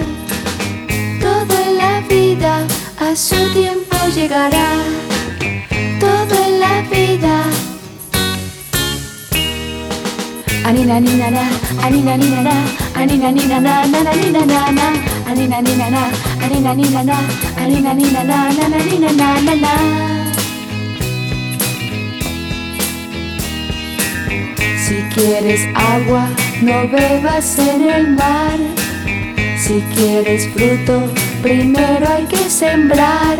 Todo 1.19 1.53
en 1.67 1.77
la 1.77 2.01
vida 2.09 2.65
a 2.99 3.15
su 3.15 3.35
tiempo 3.53 3.95
llegará. 4.15 4.73
Todo 5.99 6.45
en 6.45 6.59
la 6.59 6.81
vida. 6.89 7.70
Anina 10.63 10.99
nina 10.99 11.29
na, 11.31 11.43
anina 11.85 12.15
nina 12.17 12.41
na, 12.43 12.53
anina 12.95 13.31
nina 13.31 13.59
na, 13.59 13.73
na 13.91 14.03
na 14.03 14.13
nina 14.13 14.45
na 14.45 14.71
na, 14.71 14.85
anina 15.29 15.61
nina 15.61 15.89
na, 15.89 16.03
anina 16.43 16.73
nina 16.75 17.03
na, 17.03 17.17
anina 17.57 17.93
nina 17.93 18.23
na, 18.23 18.37
na 18.57 18.67
na 18.73 18.77
nina 18.85 19.11
na 19.19 19.27
na 19.47 19.55
na. 19.63 19.73
Si 24.85 24.95
quieres 25.13 25.61
agua, 25.75 26.27
no 26.61 26.87
bebas 26.87 27.57
en 27.59 27.81
el 27.89 28.07
mar. 28.15 28.59
Si 29.57 29.81
quieres 29.95 30.47
fruto, 30.53 31.11
primero 31.41 32.07
hay 32.07 32.25
que 32.25 32.49
sembrar. 32.49 33.37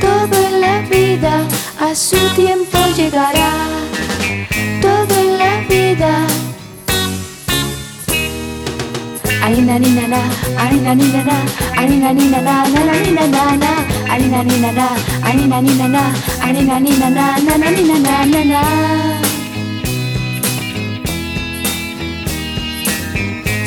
Todo 0.00 0.34
en 0.48 0.60
la 0.60 0.80
vida 0.88 1.46
a 1.80 1.94
su 1.94 2.16
tiempo 2.34 2.78
llegará. 2.96 3.73
Vida. 5.94 6.26
Anina 9.46 9.78
nina 9.78 10.08
na, 10.08 10.18
na, 10.18 10.62
anina 10.62 10.94
nina 10.94 12.40
na, 12.42 12.54
na 12.74 12.80
na 12.84 12.94
nina 13.02 13.26
na 13.34 13.42
na, 13.62 13.70
anina 14.12 14.42
nina 14.42 14.72
na, 14.72 14.86
anina 15.22 15.60
nina 15.62 15.86
na, 15.88 16.02
anina 16.42 16.80
nina 16.80 17.10
na, 17.10 17.26
na 17.46 17.54
na 17.62 17.70
nina 17.70 17.98
na 18.06 18.24
na 18.32 18.42
na. 18.50 18.62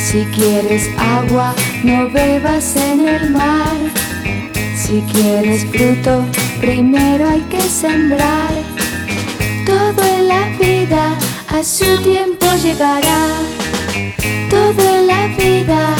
Si 0.05 0.25
quieres 0.35 0.85
agua, 0.97 1.55
no 1.83 2.09
bebas 2.09 2.75
en 2.75 3.07
el 3.07 3.29
mar. 3.29 3.77
Si 4.75 5.01
quieres 5.13 5.63
fruto, 5.71 6.25
primero 6.59 7.29
hay 7.29 7.41
que 7.49 7.61
sembrar. 7.61 8.53
Todo 9.65 10.03
en 10.03 10.27
la 10.27 10.43
vida 10.59 11.17
a 11.47 11.63
su 11.63 11.85
tiempo 12.01 12.45
llegará. 12.61 13.27
Todo 14.49 14.97
en 14.97 15.07
la 15.07 15.27
vida. 15.27 15.95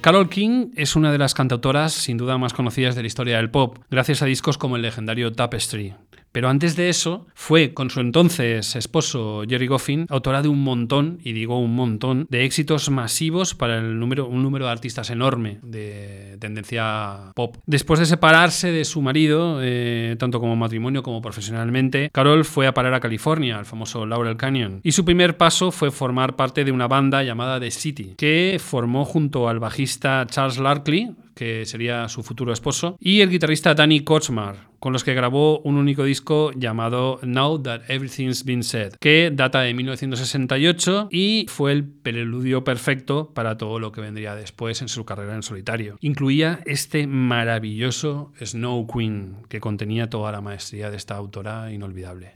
Carol 0.00 0.28
King 0.28 0.70
es 0.76 0.96
una 0.96 1.12
de 1.12 1.18
las 1.18 1.34
cantautoras 1.34 1.92
sin 1.92 2.16
duda 2.16 2.38
más 2.38 2.54
conocidas 2.54 2.94
de 2.94 3.02
la 3.02 3.08
historia 3.08 3.36
del 3.36 3.50
pop, 3.50 3.78
gracias 3.90 4.22
a 4.22 4.26
discos 4.26 4.56
como 4.56 4.76
el 4.76 4.82
legendario 4.82 5.32
Tapestry. 5.32 5.94
Pero 6.32 6.48
antes 6.48 6.76
de 6.76 6.88
eso, 6.88 7.26
fue 7.34 7.74
con 7.74 7.90
su 7.90 8.00
entonces 8.00 8.76
esposo 8.76 9.42
Jerry 9.48 9.66
Goffin 9.66 10.06
autora 10.08 10.42
de 10.42 10.48
un 10.48 10.62
montón, 10.62 11.18
y 11.22 11.32
digo 11.32 11.58
un 11.58 11.74
montón, 11.74 12.26
de 12.30 12.44
éxitos 12.44 12.90
masivos 12.90 13.54
para 13.54 13.78
el 13.78 13.98
número, 13.98 14.26
un 14.26 14.42
número 14.42 14.66
de 14.66 14.72
artistas 14.72 15.10
enorme 15.10 15.58
de 15.62 16.36
tendencia 16.40 17.32
pop. 17.34 17.56
Después 17.66 18.00
de 18.00 18.06
separarse 18.06 18.70
de 18.70 18.84
su 18.84 19.02
marido, 19.02 19.58
eh, 19.62 20.16
tanto 20.18 20.40
como 20.40 20.56
matrimonio 20.56 21.02
como 21.02 21.22
profesionalmente, 21.22 22.10
Carol 22.12 22.44
fue 22.44 22.66
a 22.66 22.74
parar 22.74 22.94
a 22.94 23.00
California, 23.00 23.58
al 23.58 23.66
famoso 23.66 24.06
Laurel 24.06 24.36
Canyon. 24.36 24.80
Y 24.82 24.92
su 24.92 25.04
primer 25.04 25.36
paso 25.36 25.70
fue 25.70 25.90
formar 25.90 26.36
parte 26.36 26.64
de 26.64 26.72
una 26.72 26.88
banda 26.88 27.22
llamada 27.22 27.60
The 27.60 27.70
City, 27.70 28.14
que 28.16 28.60
formó 28.62 29.04
junto 29.04 29.48
al 29.48 29.58
bajista 29.58 30.26
Charles 30.28 30.58
Larkley, 30.58 31.14
que 31.38 31.64
sería 31.66 32.08
su 32.08 32.24
futuro 32.24 32.52
esposo, 32.52 32.96
y 32.98 33.20
el 33.20 33.30
guitarrista 33.30 33.72
Danny 33.72 34.00
Kochmar, 34.00 34.70
con 34.80 34.92
los 34.92 35.04
que 35.04 35.14
grabó 35.14 35.60
un 35.60 35.76
único 35.76 36.02
disco 36.02 36.50
llamado 36.50 37.20
Now 37.22 37.62
That 37.62 37.82
Everything's 37.86 38.44
Been 38.44 38.64
Said, 38.64 38.94
que 38.98 39.30
data 39.32 39.60
de 39.60 39.72
1968 39.72 41.10
y 41.12 41.46
fue 41.48 41.70
el 41.70 41.84
preludio 41.84 42.64
perfecto 42.64 43.32
para 43.34 43.56
todo 43.56 43.78
lo 43.78 43.92
que 43.92 44.00
vendría 44.00 44.34
después 44.34 44.82
en 44.82 44.88
su 44.88 45.04
carrera 45.04 45.36
en 45.36 45.44
solitario. 45.44 45.96
Incluía 46.00 46.58
este 46.66 47.06
maravilloso 47.06 48.32
Snow 48.44 48.88
Queen, 48.92 49.36
que 49.48 49.60
contenía 49.60 50.10
toda 50.10 50.32
la 50.32 50.40
maestría 50.40 50.90
de 50.90 50.96
esta 50.96 51.14
autora 51.14 51.72
inolvidable. 51.72 52.34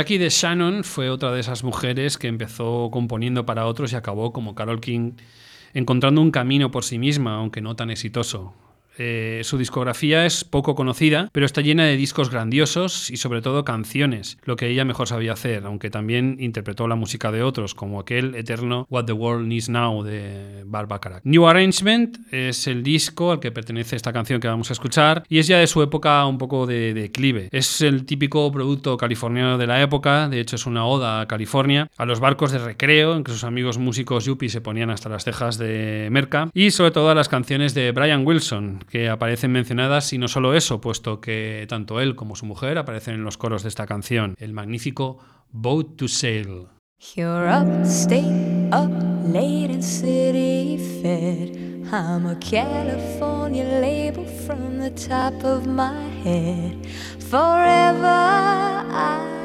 Jackie 0.00 0.16
de 0.16 0.30
Shannon 0.30 0.82
fue 0.82 1.10
otra 1.10 1.30
de 1.30 1.40
esas 1.40 1.62
mujeres 1.62 2.16
que 2.16 2.26
empezó 2.26 2.88
componiendo 2.90 3.44
para 3.44 3.66
otros 3.66 3.92
y 3.92 3.96
acabó 3.96 4.32
como 4.32 4.54
Carol 4.54 4.80
King 4.80 5.12
encontrando 5.74 6.22
un 6.22 6.30
camino 6.30 6.70
por 6.70 6.84
sí 6.84 6.98
misma, 6.98 7.34
aunque 7.34 7.60
no 7.60 7.76
tan 7.76 7.90
exitoso. 7.90 8.54
Eh, 8.98 9.40
su 9.44 9.58
discografía 9.58 10.26
es 10.26 10.44
poco 10.44 10.74
conocida, 10.74 11.28
pero 11.32 11.46
está 11.46 11.60
llena 11.60 11.84
de 11.84 11.96
discos 11.96 12.30
grandiosos 12.30 13.10
y 13.10 13.16
sobre 13.16 13.42
todo 13.42 13.64
canciones, 13.64 14.38
lo 14.44 14.56
que 14.56 14.68
ella 14.68 14.84
mejor 14.84 15.08
sabía 15.08 15.32
hacer, 15.32 15.64
aunque 15.64 15.90
también 15.90 16.36
interpretó 16.38 16.86
la 16.88 16.96
música 16.96 17.32
de 17.32 17.42
otros, 17.42 17.74
como 17.74 18.00
aquel 18.00 18.34
eterno 18.34 18.86
What 18.90 19.06
the 19.06 19.12
World 19.12 19.46
Needs 19.46 19.68
Now 19.68 20.02
de 20.02 20.62
Barbara 20.66 21.00
New 21.24 21.46
Arrangement 21.46 22.18
es 22.32 22.66
el 22.66 22.82
disco 22.82 23.32
al 23.32 23.40
que 23.40 23.50
pertenece 23.50 23.96
esta 23.96 24.12
canción 24.12 24.40
que 24.40 24.48
vamos 24.48 24.70
a 24.70 24.72
escuchar 24.72 25.22
y 25.28 25.38
es 25.38 25.46
ya 25.46 25.58
de 25.58 25.66
su 25.66 25.82
época 25.82 26.24
un 26.26 26.38
poco 26.38 26.66
de 26.66 26.94
declive. 26.94 27.48
Es 27.52 27.80
el 27.80 28.04
típico 28.04 28.50
producto 28.52 28.96
californiano 28.96 29.58
de 29.58 29.66
la 29.66 29.80
época, 29.82 30.28
de 30.28 30.40
hecho 30.40 30.56
es 30.56 30.66
una 30.66 30.86
oda 30.86 31.20
a 31.20 31.28
California, 31.28 31.88
a 31.96 32.06
los 32.06 32.20
barcos 32.20 32.52
de 32.52 32.58
recreo 32.58 33.16
en 33.16 33.24
que 33.24 33.32
sus 33.32 33.44
amigos 33.44 33.78
músicos 33.78 34.24
yuppie 34.24 34.48
se 34.48 34.60
ponían 34.60 34.90
hasta 34.90 35.08
las 35.08 35.24
cejas 35.24 35.58
de 35.58 36.08
merca 36.10 36.50
y 36.54 36.70
sobre 36.70 36.90
todo 36.90 37.10
a 37.10 37.14
las 37.14 37.28
canciones 37.28 37.74
de 37.74 37.92
Brian 37.92 38.26
Wilson, 38.26 38.79
que 38.86 39.08
aparecen 39.08 39.52
mencionadas 39.52 40.12
y 40.12 40.18
no 40.18 40.28
solo 40.28 40.54
eso, 40.54 40.80
puesto 40.80 41.20
que 41.20 41.66
tanto 41.68 42.00
él 42.00 42.16
como 42.16 42.36
su 42.36 42.46
mujer 42.46 42.78
aparecen 42.78 43.14
en 43.14 43.24
los 43.24 43.36
coros 43.36 43.62
de 43.62 43.68
esta 43.68 43.86
canción, 43.86 44.34
el 44.38 44.52
magnífico 44.52 45.18
Boat 45.52 45.96
to 45.96 46.08
Sail. 46.08 46.68
You're 47.16 47.48
upstate, 47.48 48.72
up 48.72 48.90
late 49.24 49.70
and 49.70 49.82
city 49.82 50.78
fed. 51.02 51.56
I'm 51.92 52.26
a 52.26 52.36
California 52.36 53.64
label 53.64 54.24
from 54.24 54.78
the 54.78 54.90
top 54.90 55.42
of 55.42 55.66
my 55.66 56.02
head. 56.22 56.86
Forever 57.18 58.06
I 58.06 59.40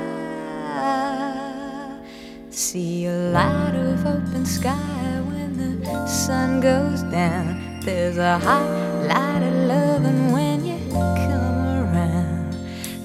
see 2.50 3.06
a 3.06 3.32
light 3.32 3.74
of 3.74 4.06
open 4.06 4.46
sky 4.46 5.22
when 5.26 5.58
the 5.58 6.08
sun 6.08 6.60
goes 6.60 7.02
down. 7.04 7.80
There's 7.82 8.18
a 8.18 8.38
hot 8.38 8.85
light 9.08 9.44
of 9.44 9.54
loving 9.54 10.32
when 10.32 10.66
you 10.66 10.78
come 10.90 11.68
around 11.82 12.52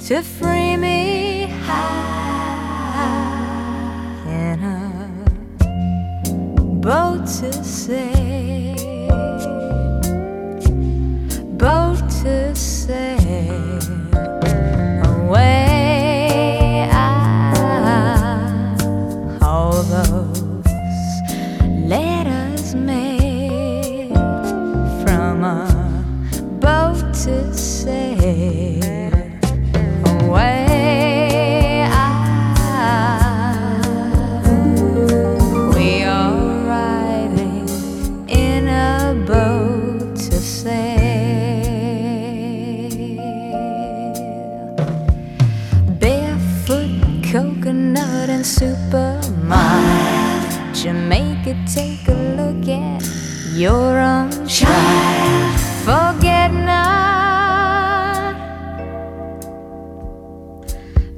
to 0.07 0.23
free 0.23 0.77
me. 0.77 1.47
High 1.67 3.01
in 4.27 4.63
a 4.65 4.79
boat 6.81 7.27
to 7.39 7.53
sail, 7.65 9.09
boat 11.59 12.09
to 12.23 12.55
sail 12.55 13.20
your 53.61 54.01
own 54.01 54.31
child. 54.49 55.61
Forget 55.85 56.51
not. 56.51 58.35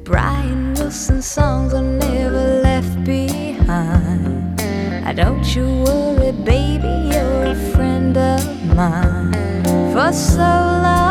Brian 0.03 0.74
Wilson 0.74 1.22
songs 1.22 1.72
are 1.72 1.82
never 1.82 2.61
left 2.64 3.05
behind. 3.05 4.59
Don't 5.14 5.55
you 5.55 5.66
worry, 5.84 6.32
baby, 6.32 7.14
you're 7.14 7.45
a 7.45 7.55
friend 7.74 8.16
of 8.16 8.43
mine 8.74 9.62
for 9.93 10.11
so 10.12 10.38
long. 10.38 11.01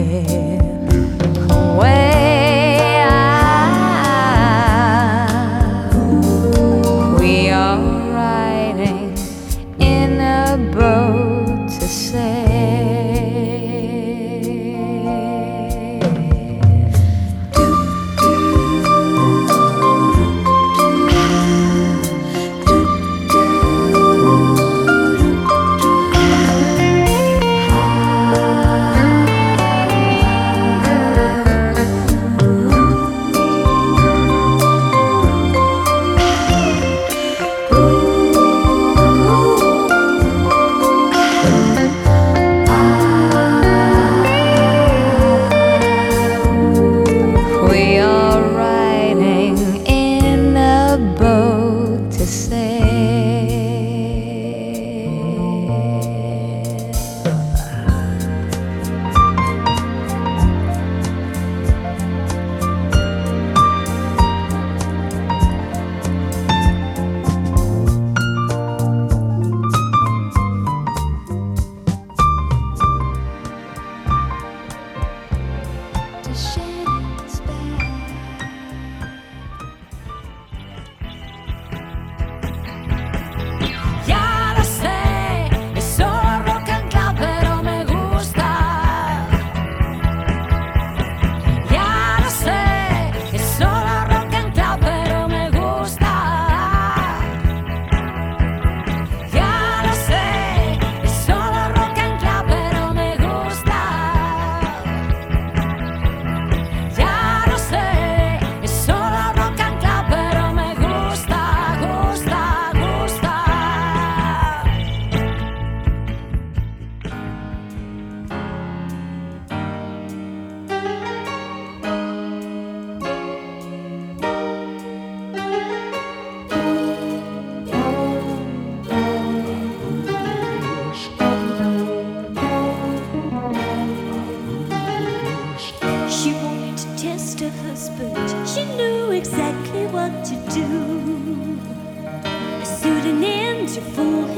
From 0.00 0.39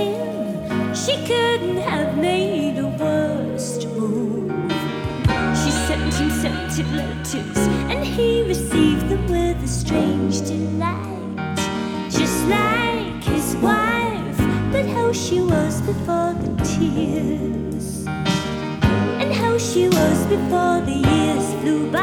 him, 0.03 0.95
she 0.95 1.15
couldn't 1.27 1.79
have 1.79 2.17
made 2.17 2.79
a 2.79 2.89
worse 3.03 3.85
move. 3.87 4.71
She 5.61 5.71
sent 5.87 6.15
him 6.15 6.31
scented 6.31 6.89
letters, 6.93 7.59
and 7.93 8.05
he 8.05 8.43
received 8.43 9.09
them 9.09 9.25
with 9.29 9.63
a 9.63 9.69
strange 9.69 10.41
delight. 10.43 11.57
Just 12.11 12.47
like 12.49 13.23
his 13.25 13.57
wife, 13.57 14.39
but 14.73 14.87
how 14.87 15.13
she 15.13 15.41
was 15.41 15.81
before 15.83 16.35
the 16.45 16.53
tears. 16.65 18.07
And 19.21 19.33
how 19.33 19.59
she 19.59 19.89
was 19.89 20.19
before 20.27 20.81
the 20.89 20.99
years 21.09 21.47
flew 21.61 21.91
by. 21.91 22.02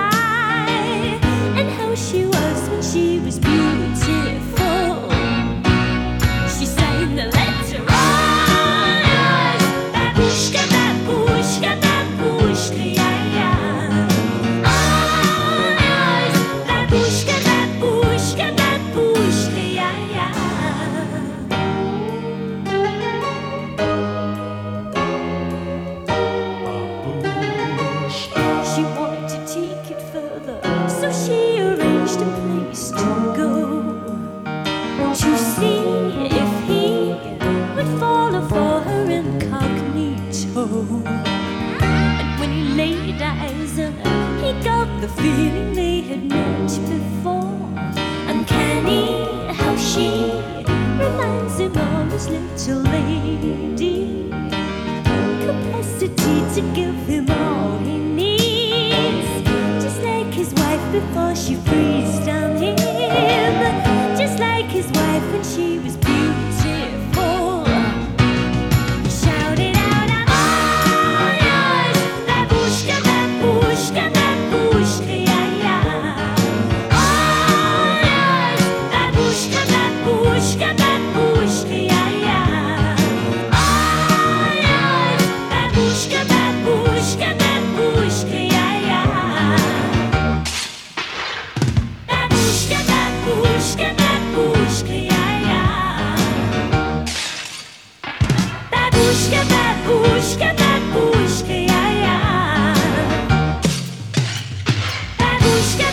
Babushka, 105.50 105.89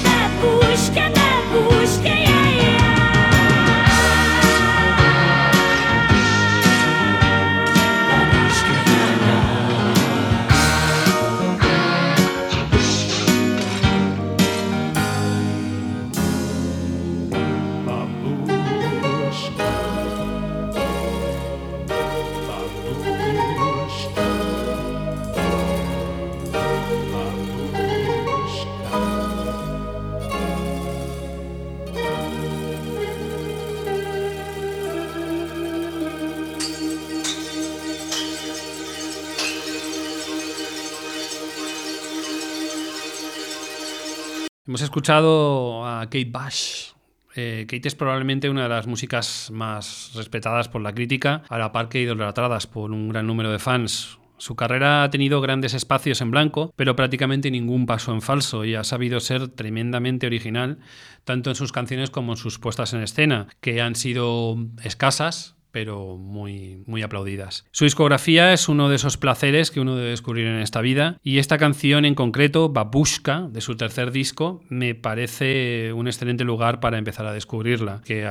escuchado 44.96 45.84
a 45.86 46.04
Kate 46.04 46.30
Bush. 46.32 46.92
Eh, 47.34 47.66
Kate 47.68 47.86
es 47.86 47.94
probablemente 47.94 48.48
una 48.48 48.62
de 48.62 48.70
las 48.70 48.86
músicas 48.86 49.50
más 49.52 50.12
respetadas 50.14 50.70
por 50.70 50.80
la 50.80 50.94
crítica, 50.94 51.42
a 51.50 51.58
la 51.58 51.70
par 51.70 51.90
que 51.90 52.00
idolatradas 52.00 52.66
por 52.66 52.90
un 52.92 53.10
gran 53.10 53.26
número 53.26 53.52
de 53.52 53.58
fans. 53.58 54.18
Su 54.38 54.56
carrera 54.56 55.02
ha 55.02 55.10
tenido 55.10 55.42
grandes 55.42 55.74
espacios 55.74 56.22
en 56.22 56.30
blanco, 56.30 56.72
pero 56.76 56.96
prácticamente 56.96 57.50
ningún 57.50 57.84
paso 57.84 58.14
en 58.14 58.22
falso 58.22 58.64
y 58.64 58.74
ha 58.74 58.84
sabido 58.84 59.20
ser 59.20 59.48
tremendamente 59.48 60.26
original, 60.26 60.78
tanto 61.24 61.50
en 61.50 61.56
sus 61.56 61.72
canciones 61.72 62.08
como 62.08 62.32
en 62.32 62.38
sus 62.38 62.58
puestas 62.58 62.94
en 62.94 63.02
escena, 63.02 63.48
que 63.60 63.82
han 63.82 63.96
sido 63.96 64.56
escasas, 64.82 65.55
pero 65.76 66.16
muy, 66.16 66.82
muy 66.86 67.02
aplaudidas. 67.02 67.66
Su 67.70 67.84
discografía 67.84 68.54
es 68.54 68.66
uno 68.70 68.88
de 68.88 68.96
esos 68.96 69.18
placeres 69.18 69.70
que 69.70 69.78
uno 69.78 69.94
debe 69.94 70.08
descubrir 70.08 70.46
en 70.46 70.60
esta 70.60 70.80
vida, 70.80 71.18
y 71.22 71.36
esta 71.36 71.58
canción 71.58 72.06
en 72.06 72.14
concreto, 72.14 72.70
Babushka, 72.70 73.42
de 73.50 73.60
su 73.60 73.76
tercer 73.76 74.10
disco, 74.10 74.62
me 74.70 74.94
parece 74.94 75.92
un 75.92 76.06
excelente 76.06 76.44
lugar 76.44 76.80
para 76.80 76.96
empezar 76.96 77.26
a 77.26 77.34
descubrirla, 77.34 78.00
que 78.06 78.26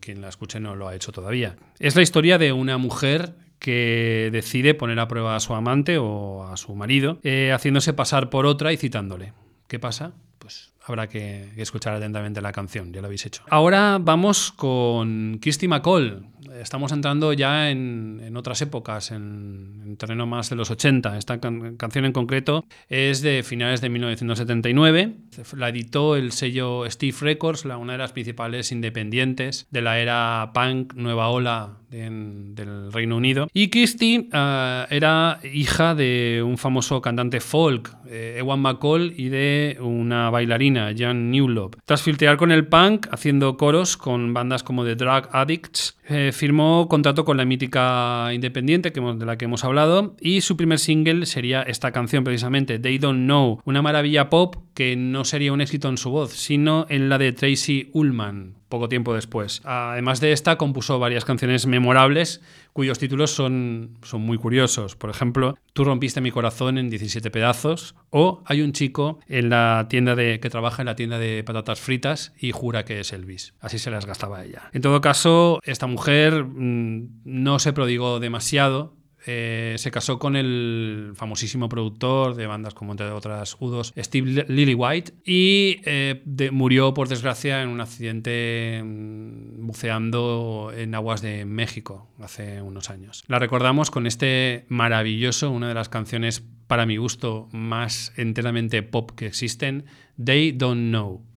quien 0.00 0.20
la 0.20 0.28
escuche 0.28 0.58
no 0.58 0.74
lo 0.74 0.88
ha 0.88 0.96
hecho 0.96 1.12
todavía. 1.12 1.54
Es 1.78 1.94
la 1.94 2.02
historia 2.02 2.36
de 2.36 2.50
una 2.50 2.78
mujer 2.78 3.36
que 3.60 4.30
decide 4.32 4.74
poner 4.74 4.98
a 4.98 5.06
prueba 5.06 5.36
a 5.36 5.40
su 5.40 5.54
amante 5.54 5.98
o 5.98 6.48
a 6.48 6.56
su 6.56 6.74
marido, 6.74 7.20
eh, 7.22 7.52
haciéndose 7.54 7.92
pasar 7.92 8.28
por 8.28 8.44
otra 8.44 8.72
y 8.72 8.76
citándole. 8.76 9.34
¿Qué 9.68 9.78
pasa? 9.78 10.14
Pues 10.40 10.72
habrá 10.84 11.08
que, 11.08 11.52
que 11.54 11.62
escuchar 11.62 11.94
atentamente 11.94 12.40
la 12.40 12.50
canción, 12.50 12.92
ya 12.92 13.00
lo 13.00 13.06
habéis 13.06 13.24
hecho. 13.24 13.44
Ahora 13.48 13.98
vamos 14.00 14.50
con 14.50 15.38
Kirsty 15.40 15.68
McCall. 15.68 16.26
Estamos 16.60 16.92
entrando 16.92 17.32
ya 17.32 17.70
en, 17.70 18.20
en 18.24 18.36
otras 18.36 18.60
épocas, 18.62 19.10
en, 19.10 19.80
en 19.84 19.96
terreno 19.96 20.26
más 20.26 20.50
de 20.50 20.56
los 20.56 20.70
80. 20.70 21.16
Esta 21.16 21.40
can- 21.40 21.76
canción 21.76 22.04
en 22.04 22.12
concreto 22.12 22.64
es 22.88 23.22
de 23.22 23.42
finales 23.42 23.80
de 23.80 23.88
1979. 23.88 25.12
La 25.56 25.68
editó 25.70 26.16
el 26.16 26.32
sello 26.32 26.88
Steve 26.90 27.16
Records, 27.20 27.64
la, 27.64 27.76
una 27.78 27.92
de 27.92 27.98
las 27.98 28.12
principales 28.12 28.72
independientes 28.72 29.66
de 29.70 29.82
la 29.82 29.98
era 29.98 30.50
punk, 30.54 30.94
nueva 30.94 31.28
ola 31.28 31.78
en- 31.90 32.54
del 32.54 32.92
Reino 32.92 33.16
Unido. 33.16 33.48
Y 33.52 33.68
Kirsty 33.68 34.28
eh, 34.32 34.86
era 34.90 35.38
hija 35.52 35.94
de 35.94 36.42
un 36.44 36.58
famoso 36.58 37.00
cantante 37.00 37.40
folk, 37.40 37.94
eh, 38.08 38.36
Ewan 38.38 38.60
McCall, 38.60 39.14
y 39.16 39.28
de 39.28 39.78
una 39.80 40.30
bailarina, 40.30 40.92
Jan 40.96 41.30
Newlop. 41.30 41.76
Tras 41.84 42.02
filtrear 42.02 42.36
con 42.36 42.52
el 42.52 42.66
punk, 42.66 43.06
haciendo 43.10 43.56
coros 43.56 43.96
con 43.96 44.34
bandas 44.34 44.62
como 44.62 44.84
The 44.84 44.96
Drug 44.96 45.28
Addicts, 45.32 45.98
eh, 46.08 46.30
firmó 46.32 46.88
contrato 46.88 47.24
con 47.24 47.36
la 47.36 47.44
mítica 47.44 48.30
independiente 48.34 48.92
que 48.92 49.00
hemos- 49.00 49.18
de 49.18 49.26
la 49.26 49.38
que 49.38 49.44
hemos 49.44 49.64
hablado 49.64 50.16
y 50.20 50.40
su 50.40 50.56
primer 50.56 50.78
single 50.78 51.26
sería 51.26 51.62
esta 51.62 51.92
canción 51.92 52.24
precisamente, 52.24 52.78
They 52.78 52.98
Don't 52.98 53.24
Know, 53.24 53.60
una 53.64 53.82
maravilla 53.82 54.28
pop 54.28 54.56
que 54.74 54.96
no 54.96 55.24
sería 55.24 55.52
un 55.52 55.60
éxito 55.60 55.88
en 55.88 55.96
su 55.98 56.10
voz, 56.10 56.32
sino 56.32 56.86
en 56.88 57.08
la 57.08 57.18
de 57.18 57.32
Tracy 57.32 57.90
Ullman, 57.92 58.54
poco 58.72 58.88
tiempo 58.88 59.14
después. 59.14 59.60
Además 59.64 60.20
de 60.20 60.32
esta, 60.32 60.56
compuso 60.56 60.98
varias 60.98 61.26
canciones 61.26 61.66
memorables 61.66 62.40
cuyos 62.72 62.98
títulos 62.98 63.30
son, 63.30 63.98
son 64.02 64.22
muy 64.22 64.38
curiosos. 64.38 64.96
Por 64.96 65.10
ejemplo, 65.10 65.58
Tú 65.72 65.84
rompiste 65.84 66.20
mi 66.20 66.30
corazón 66.30 66.76
en 66.76 66.90
17 66.90 67.30
pedazos 67.30 67.94
o 68.10 68.42
Hay 68.44 68.60
un 68.60 68.72
chico 68.72 69.20
en 69.26 69.48
la 69.48 69.86
tienda 69.88 70.14
de, 70.14 70.38
que 70.38 70.50
trabaja 70.50 70.82
en 70.82 70.86
la 70.86 70.96
tienda 70.96 71.18
de 71.18 71.42
patatas 71.44 71.80
fritas 71.80 72.34
y 72.38 72.52
jura 72.52 72.84
que 72.84 73.00
es 73.00 73.12
Elvis. 73.12 73.54
Así 73.60 73.78
se 73.78 73.90
las 73.90 74.04
gastaba 74.04 74.44
ella. 74.44 74.70
En 74.72 74.82
todo 74.82 75.00
caso, 75.00 75.60
esta 75.64 75.86
mujer 75.86 76.44
mm, 76.44 77.22
no 77.24 77.58
se 77.58 77.72
prodigó 77.72 78.20
demasiado 78.20 78.94
eh, 79.26 79.74
se 79.78 79.90
casó 79.90 80.18
con 80.18 80.36
el 80.36 81.12
famosísimo 81.14 81.68
productor 81.68 82.34
de 82.34 82.46
bandas 82.46 82.74
como 82.74 82.92
entre 82.92 83.10
otras 83.10 83.58
U2, 83.58 83.92
Steve 84.02 84.44
Lillywhite, 84.48 85.12
y 85.24 85.80
eh, 85.84 86.22
murió 86.52 86.94
por 86.94 87.08
desgracia 87.08 87.62
en 87.62 87.68
un 87.68 87.80
accidente 87.80 88.82
mm, 88.84 89.66
buceando 89.66 90.72
en 90.76 90.94
aguas 90.94 91.22
de 91.22 91.44
México 91.44 92.08
hace 92.20 92.62
unos 92.62 92.90
años. 92.90 93.24
La 93.28 93.38
recordamos 93.38 93.90
con 93.90 94.06
este 94.06 94.66
maravilloso, 94.68 95.50
una 95.50 95.68
de 95.68 95.74
las 95.74 95.88
canciones 95.88 96.42
para 96.66 96.86
mi 96.86 96.96
gusto 96.96 97.48
más 97.52 98.12
enteramente 98.16 98.82
pop 98.82 99.10
que 99.10 99.26
existen, 99.26 99.84
They 100.22 100.52
Don't 100.52 100.88
Know. 100.88 101.31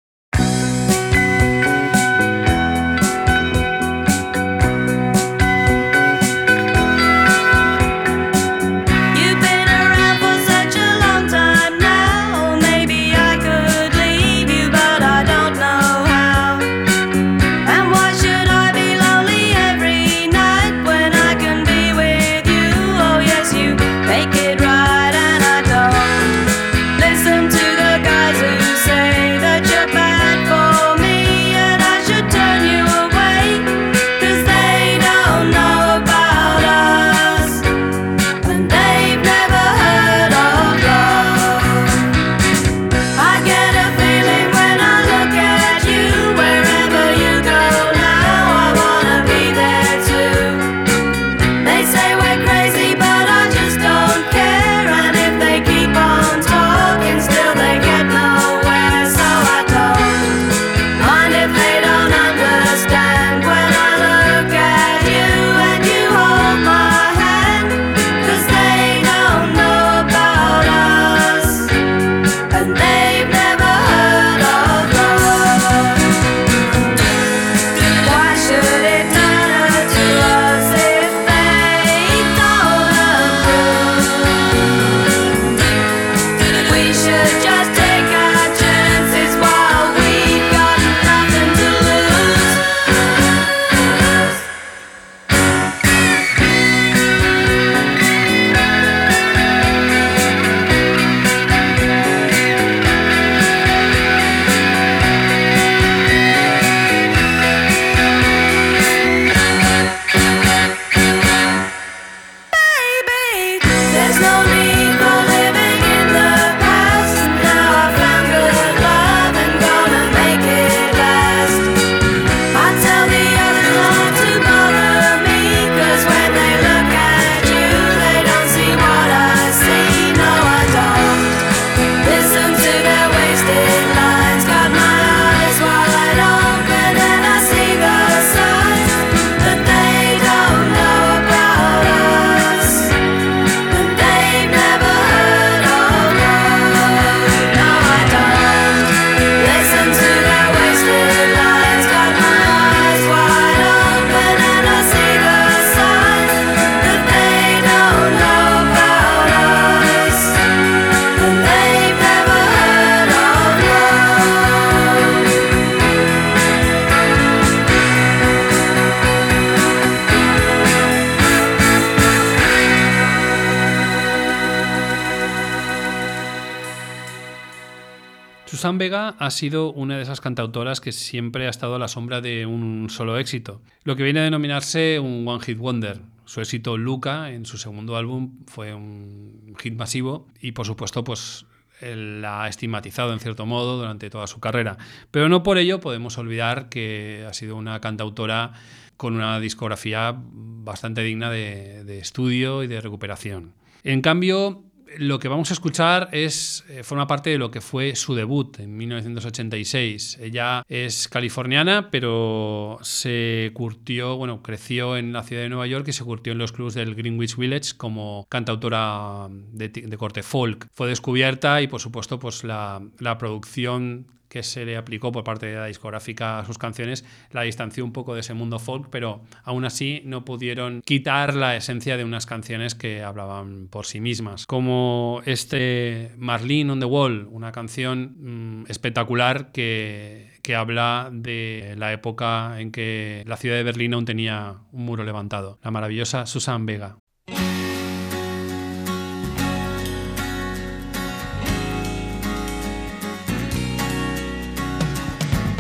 Ha 179.19 179.31
sido 179.31 179.73
una 179.73 179.97
de 179.97 180.03
esas 180.03 180.21
cantautoras 180.21 180.81
que 180.81 180.93
siempre 180.93 181.47
ha 181.47 181.51
estado 181.51 181.75
a 181.75 181.79
la 181.79 181.89
sombra 181.89 182.21
de 182.21 182.47
un 182.47 182.89
solo 182.91 183.19
éxito, 183.19 183.61
lo 183.85 183.97
que 183.97 184.03
viene 184.03 184.21
a 184.21 184.25
denominarse 184.25 184.99
un 184.99 185.27
One 185.27 185.45
Hit 185.45 185.59
Wonder. 185.59 186.01
Su 186.25 186.41
éxito 186.41 186.79
Luca 186.79 187.31
en 187.31 187.45
su 187.45 187.59
segundo 187.59 187.97
álbum 187.97 188.39
fue 188.47 188.75
un 188.75 189.55
hit 189.61 189.75
masivo 189.75 190.29
y 190.41 190.53
por 190.53 190.67
supuesto 190.67 191.05
pues 191.05 191.47
la 191.81 192.45
ha 192.45 192.49
estigmatizado 192.49 193.13
en 193.13 193.19
cierto 193.19 193.45
modo 193.45 193.77
durante 193.77 194.09
toda 194.09 194.27
su 194.27 194.41
carrera. 194.41 194.79
Pero 195.11 195.29
no 195.29 195.43
por 195.43 195.59
ello 195.59 195.81
podemos 195.81 196.17
olvidar 196.19 196.69
que 196.69 197.27
ha 197.29 197.33
sido 197.35 197.57
una 197.57 197.81
cantautora 197.81 198.53
con 198.97 199.15
una 199.15 199.41
discografía 199.41 200.15
bastante 200.17 201.03
digna 201.03 201.31
de, 201.31 201.85
de 201.85 201.99
estudio 201.99 202.63
y 202.63 202.69
de 202.69 202.81
recuperación. 202.81 203.55
En 203.85 204.01
cambio, 204.01 204.63
lo 204.99 205.19
que 205.19 205.29
vamos 205.29 205.51
a 205.51 205.55
escuchar 205.55 206.09
es 206.13 206.65
eh, 206.69 206.83
forma 206.83 207.07
parte 207.07 207.31
de 207.31 207.39
lo 207.39 207.51
que 207.51 207.61
fue 207.61 207.97
su 207.97 208.15
debut 208.15 208.59
en 208.61 208.77
1986. 208.77 210.19
Ella 210.21 210.63
es 210.69 211.09
californiana, 211.09 211.91
pero 211.91 212.79
se 212.83 213.51
curtió, 213.55 214.17
bueno, 214.17 214.43
creció 214.43 214.97
en 214.97 215.13
la 215.13 215.23
ciudad 215.23 215.43
de 215.43 215.49
Nueva 215.49 215.67
York 215.67 215.87
y 215.89 215.93
se 215.93 216.05
curtió 216.05 216.33
en 216.33 216.39
los 216.39 216.53
clubs 216.53 216.75
del 216.75 216.95
Greenwich 216.95 217.37
Village 217.37 217.73
como 217.77 218.27
cantautora 218.29 219.29
de, 219.31 219.69
de 219.69 219.97
corte 219.97 220.23
folk. 220.23 220.67
Fue 220.73 220.89
descubierta 220.89 221.63
y, 221.63 221.69
por 221.69 221.81
supuesto, 221.81 222.19
pues 222.19 222.45
la, 222.45 222.83
la 222.99 223.19
producción 223.19 224.07
que 224.33 224.43
se 224.43 224.65
le 224.65 224.79
aplicó 224.79 225.13
por 225.13 225.25
parte 225.25 225.45
de 225.45 225.57
la 225.57 225.67
discográfica 225.67 226.39
a 226.39 226.47
sus 226.47 226.57
canciones 226.57 227.05
la 227.33 227.43
distanció 227.43 227.85
un 227.85 227.93
poco 227.93 228.15
de 228.15 228.21
ese 228.21 228.33
mundo 228.33 228.59
folk, 228.59 228.89
pero 228.89 229.21
aún 229.45 229.67
así 229.67 230.01
no 230.07 230.25
pudieron 230.25 230.81
quitar 230.81 231.35
la 231.35 231.55
esencia 231.55 231.99
de 231.99 232.05
unas 232.05 232.25
canciones 232.25 232.75
que 232.75 233.03
hablaban 233.03 233.69
por 233.69 233.85
sí 233.85 234.01
mismas. 234.01 234.47
Como 234.47 235.21
este 235.27 236.13
Marlene 236.17 236.73
on 236.73 236.81
the 236.81 236.87
Wall, 236.87 237.29
una 237.31 237.53
canción 237.53 238.63
mm, 238.63 238.71
espectacular 238.71 239.53
que, 239.53 240.31
que 240.43 240.57
habla 240.57 241.11
de 241.13 241.75
la 241.77 241.93
época 241.93 242.59
en 242.59 242.73
que 242.73 243.25
la 243.27 243.37
ciudad 243.37 243.57
de 243.57 243.65
Berlín 243.65 243.93
aún 243.93 244.07
tenía 244.07 244.61
un 244.73 244.87
muro 244.87 245.05
levantado. 245.05 245.59
La 245.63 245.71
maravillosa 245.71 246.25
Susan 246.25 246.65
Vega. 246.65 247.02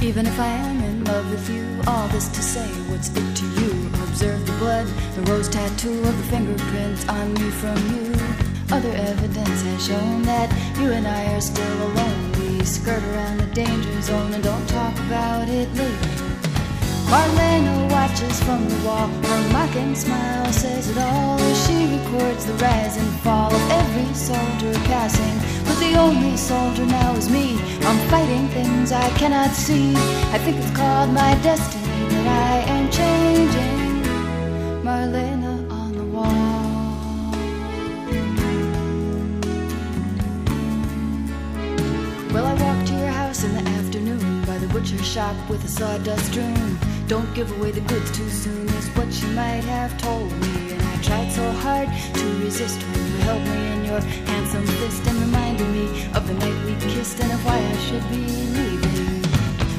Even 0.02 0.26
if 0.26 0.40
I 0.40 0.48
am 0.48 0.82
in 0.82 1.04
love 1.04 1.30
with 1.30 1.48
you, 1.48 1.64
all 1.86 2.08
this 2.08 2.26
to 2.26 2.42
say, 2.42 2.66
what's 2.90 3.08
it 3.08 3.36
to 3.36 3.46
you? 3.60 3.86
Observe 4.02 4.44
the 4.44 4.52
blood, 4.58 4.88
the 5.14 5.22
rose 5.30 5.48
tattoo 5.48 5.96
of 6.00 6.16
the 6.18 6.24
fingerprints 6.24 7.08
on 7.08 7.34
me 7.34 7.48
from 7.50 7.78
you. 7.94 8.10
Other 8.74 8.90
evidence 8.90 9.62
has 9.62 9.86
shown 9.86 10.22
that 10.22 10.50
you 10.76 10.90
and 10.90 11.06
I 11.06 11.32
are 11.34 11.40
still 11.40 11.82
alone. 11.86 12.32
We 12.32 12.64
skirt 12.64 13.00
around 13.14 13.38
the 13.38 13.46
danger 13.54 14.02
zone 14.02 14.34
and 14.34 14.42
don't 14.42 14.68
talk 14.68 14.94
about 15.06 15.48
it 15.48 15.72
later. 15.72 16.32
Marlena 17.06 17.92
watches 17.92 18.42
from 18.42 18.68
the 18.68 18.84
wall. 18.84 19.06
Her 19.06 19.52
mocking 19.52 19.94
smile 19.94 20.52
says 20.52 20.90
it 20.90 20.98
all 20.98 21.38
as 21.38 21.66
she 21.66 21.86
records 21.96 22.44
the 22.44 22.54
rise 22.54 22.96
and 22.96 23.20
fall 23.20 23.54
of 23.54 23.70
every 23.70 24.12
soldier 24.14 24.74
passing. 24.90 25.61
But 25.82 25.90
the 25.90 25.98
only 25.98 26.36
soldier 26.36 26.86
now 26.86 27.12
is 27.14 27.28
me. 27.28 27.58
I'm 27.80 28.08
fighting 28.08 28.46
things 28.50 28.92
I 28.92 29.08
cannot 29.18 29.50
see. 29.50 29.96
I 30.30 30.38
think 30.38 30.56
it's 30.58 30.70
called 30.76 31.10
my 31.10 31.34
destiny 31.42 32.08
that 32.08 32.26
I 32.28 32.70
am 32.70 32.88
changing. 32.88 34.02
Marlena 34.84 35.68
on 35.72 35.92
the 35.92 36.04
wall. 36.04 36.24
Well, 42.32 42.46
I 42.46 42.54
walked 42.62 42.86
to 42.88 42.94
your 42.94 43.08
house 43.08 43.42
in 43.42 43.52
the 43.52 43.68
afternoon 43.70 44.44
by 44.44 44.58
the 44.58 44.68
butcher 44.68 45.02
shop 45.02 45.34
with 45.50 45.64
a 45.64 45.68
sawdust 45.68 46.26
strewn. 46.26 46.78
Don't 47.08 47.34
give 47.34 47.50
away 47.58 47.72
the 47.72 47.80
goods 47.80 48.16
too 48.16 48.30
soon 48.30 48.68
is 48.68 48.88
what 48.90 49.10
you 49.20 49.28
might 49.30 49.64
have 49.64 49.98
told 49.98 50.30
me. 50.42 50.74
And 50.74 50.82
I 50.82 51.02
tried 51.02 51.32
so 51.32 51.50
hard 51.50 51.88
to 52.14 52.44
resist 52.44 52.80
when 52.80 53.06
you 53.08 53.16
held 53.24 53.42
me 53.42 53.81
your 53.92 54.00
handsome 54.32 54.66
fist 54.78 55.06
and 55.06 55.18
reminded 55.20 55.68
me 55.68 55.84
of 56.16 56.26
the 56.26 56.34
night 56.34 56.58
we 56.64 56.74
kissed 56.92 57.20
and 57.20 57.30
of 57.30 57.44
why 57.44 57.58
I 57.74 57.76
should 57.86 58.06
be 58.08 58.24
leaving. 58.56 59.20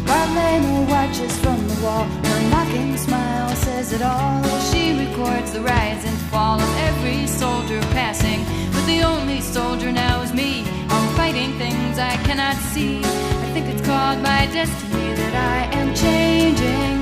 Marlena 0.09 0.76
watches 0.93 1.36
from 1.43 1.59
the 1.68 1.78
wall. 1.84 2.05
Her 2.30 2.41
mocking 2.53 2.95
smile 2.97 3.49
says 3.66 3.91
it 3.91 4.03
all 4.03 4.43
she 4.70 4.84
records 5.03 5.51
the 5.53 5.61
rise 5.61 6.03
and 6.09 6.18
fall 6.32 6.59
of 6.61 6.72
every 6.89 7.26
soldier 7.26 7.82
passing. 7.97 8.41
But 8.74 8.86
the 8.86 9.01
only 9.01 9.41
soldier 9.41 9.91
now 9.91 10.22
is 10.22 10.32
me. 10.32 10.64
I'm 10.93 11.07
fighting 11.16 11.51
things 11.64 11.97
I 11.97 12.16
cannot 12.28 12.57
see. 12.72 12.99
I 13.45 13.47
think 13.53 13.66
it's 13.72 13.86
called 13.89 14.20
my 14.22 14.41
destiny 14.57 15.09
that 15.22 15.36
I 15.55 15.59
am 15.80 15.89
changing. 16.03 16.95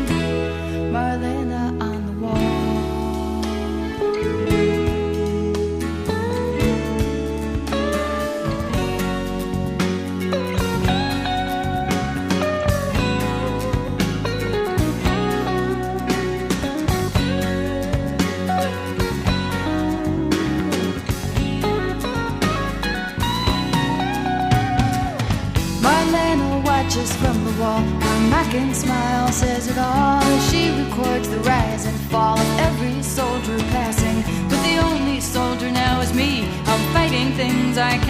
Marlena 0.96 1.51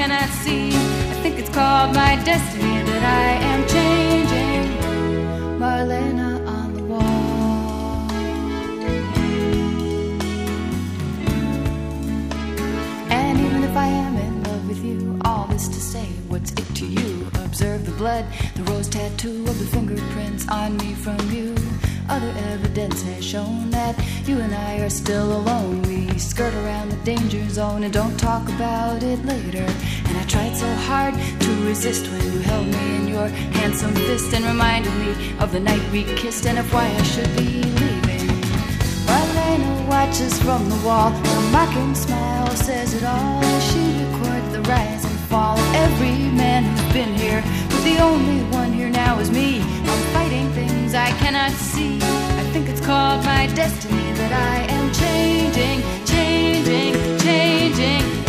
cannot 0.01 0.29
see. 0.29 0.69
I 0.69 1.15
think 1.21 1.37
it's 1.37 1.49
called 1.49 1.93
my 1.93 2.15
destiny 2.25 2.81
that 2.89 3.03
I 3.23 3.29
am 3.51 3.61
changing. 3.67 4.63
Marlena 5.61 6.31
on 6.47 6.73
the 6.73 6.83
wall. 6.91 8.09
And 13.11 13.39
even 13.39 13.63
if 13.63 13.77
I 13.77 13.85
am 13.85 14.17
in 14.17 14.43
love 14.43 14.67
with 14.67 14.83
you, 14.83 15.19
all 15.23 15.45
this 15.45 15.67
to 15.67 15.79
say, 15.79 16.07
what's 16.29 16.51
it 16.53 16.75
to 16.77 16.85
you? 16.87 17.27
Observe 17.45 17.85
the 17.85 17.91
blood, 17.91 18.25
the 18.55 18.63
rose 18.71 18.89
tattoo 18.89 19.45
of 19.45 19.59
the 19.59 19.65
fingerprints 19.65 20.47
on 20.47 20.77
me 20.77 20.95
from 20.95 21.19
you. 21.29 21.53
Other 22.09 22.33
evidence 22.51 23.03
has 23.03 23.23
shown 23.23 23.69
that 23.69 23.95
you 24.27 24.39
and 24.39 24.53
I 24.53 24.79
are 24.79 24.89
still 24.89 25.31
alone. 25.37 25.83
We 25.83 26.17
skirt 26.17 26.53
around 26.55 26.89
the 26.89 26.97
danger 27.05 27.47
zone 27.49 27.83
and 27.83 27.93
don't 27.93 28.17
talk 28.19 28.43
about 28.49 29.01
it 29.03 29.23
later. 29.25 29.65
I 30.21 30.23
tried 30.25 30.55
so 30.55 30.71
hard 30.85 31.15
to 31.15 31.51
resist 31.65 32.05
when 32.11 32.21
you 32.31 32.39
held 32.41 32.67
me 32.67 32.95
in 32.95 33.07
your 33.07 33.27
handsome 33.57 33.95
fist 33.95 34.31
and 34.35 34.45
reminded 34.45 34.93
me 35.03 35.33
of 35.39 35.51
the 35.51 35.59
night 35.59 35.81
we 35.91 36.03
kissed 36.03 36.45
and 36.45 36.59
of 36.59 36.71
why 36.71 36.85
I 36.85 37.01
should 37.01 37.35
be 37.35 37.63
leaving. 37.63 38.29
Marlena 39.09 39.87
watches 39.89 40.39
from 40.43 40.69
the 40.69 40.75
wall. 40.85 41.09
Her 41.09 41.41
mocking 41.51 41.95
smile 41.95 42.55
says 42.55 42.93
it 42.93 43.03
all 43.03 43.41
she 43.71 43.81
records 44.03 44.51
the 44.51 44.61
rise 44.69 45.03
and 45.03 45.19
fall 45.21 45.57
of 45.57 45.75
every 45.75 46.29
man 46.37 46.65
who's 46.65 46.93
been 46.93 47.15
here. 47.15 47.41
But 47.69 47.83
the 47.83 47.97
only 47.97 48.43
one 48.55 48.71
here 48.73 48.91
now 48.91 49.17
is 49.17 49.31
me. 49.31 49.59
I'm 49.61 50.03
fighting 50.13 50.51
things 50.51 50.93
I 50.93 51.09
cannot 51.17 51.49
see. 51.49 51.97
I 51.97 52.43
think 52.53 52.69
it's 52.69 52.85
called 52.85 53.25
my 53.25 53.47
destiny 53.55 54.13
that 54.21 54.33
I 54.33 54.71
am 54.71 54.93
changing, 54.93 55.81
changing, 56.05 56.93
changing, 57.17 58.20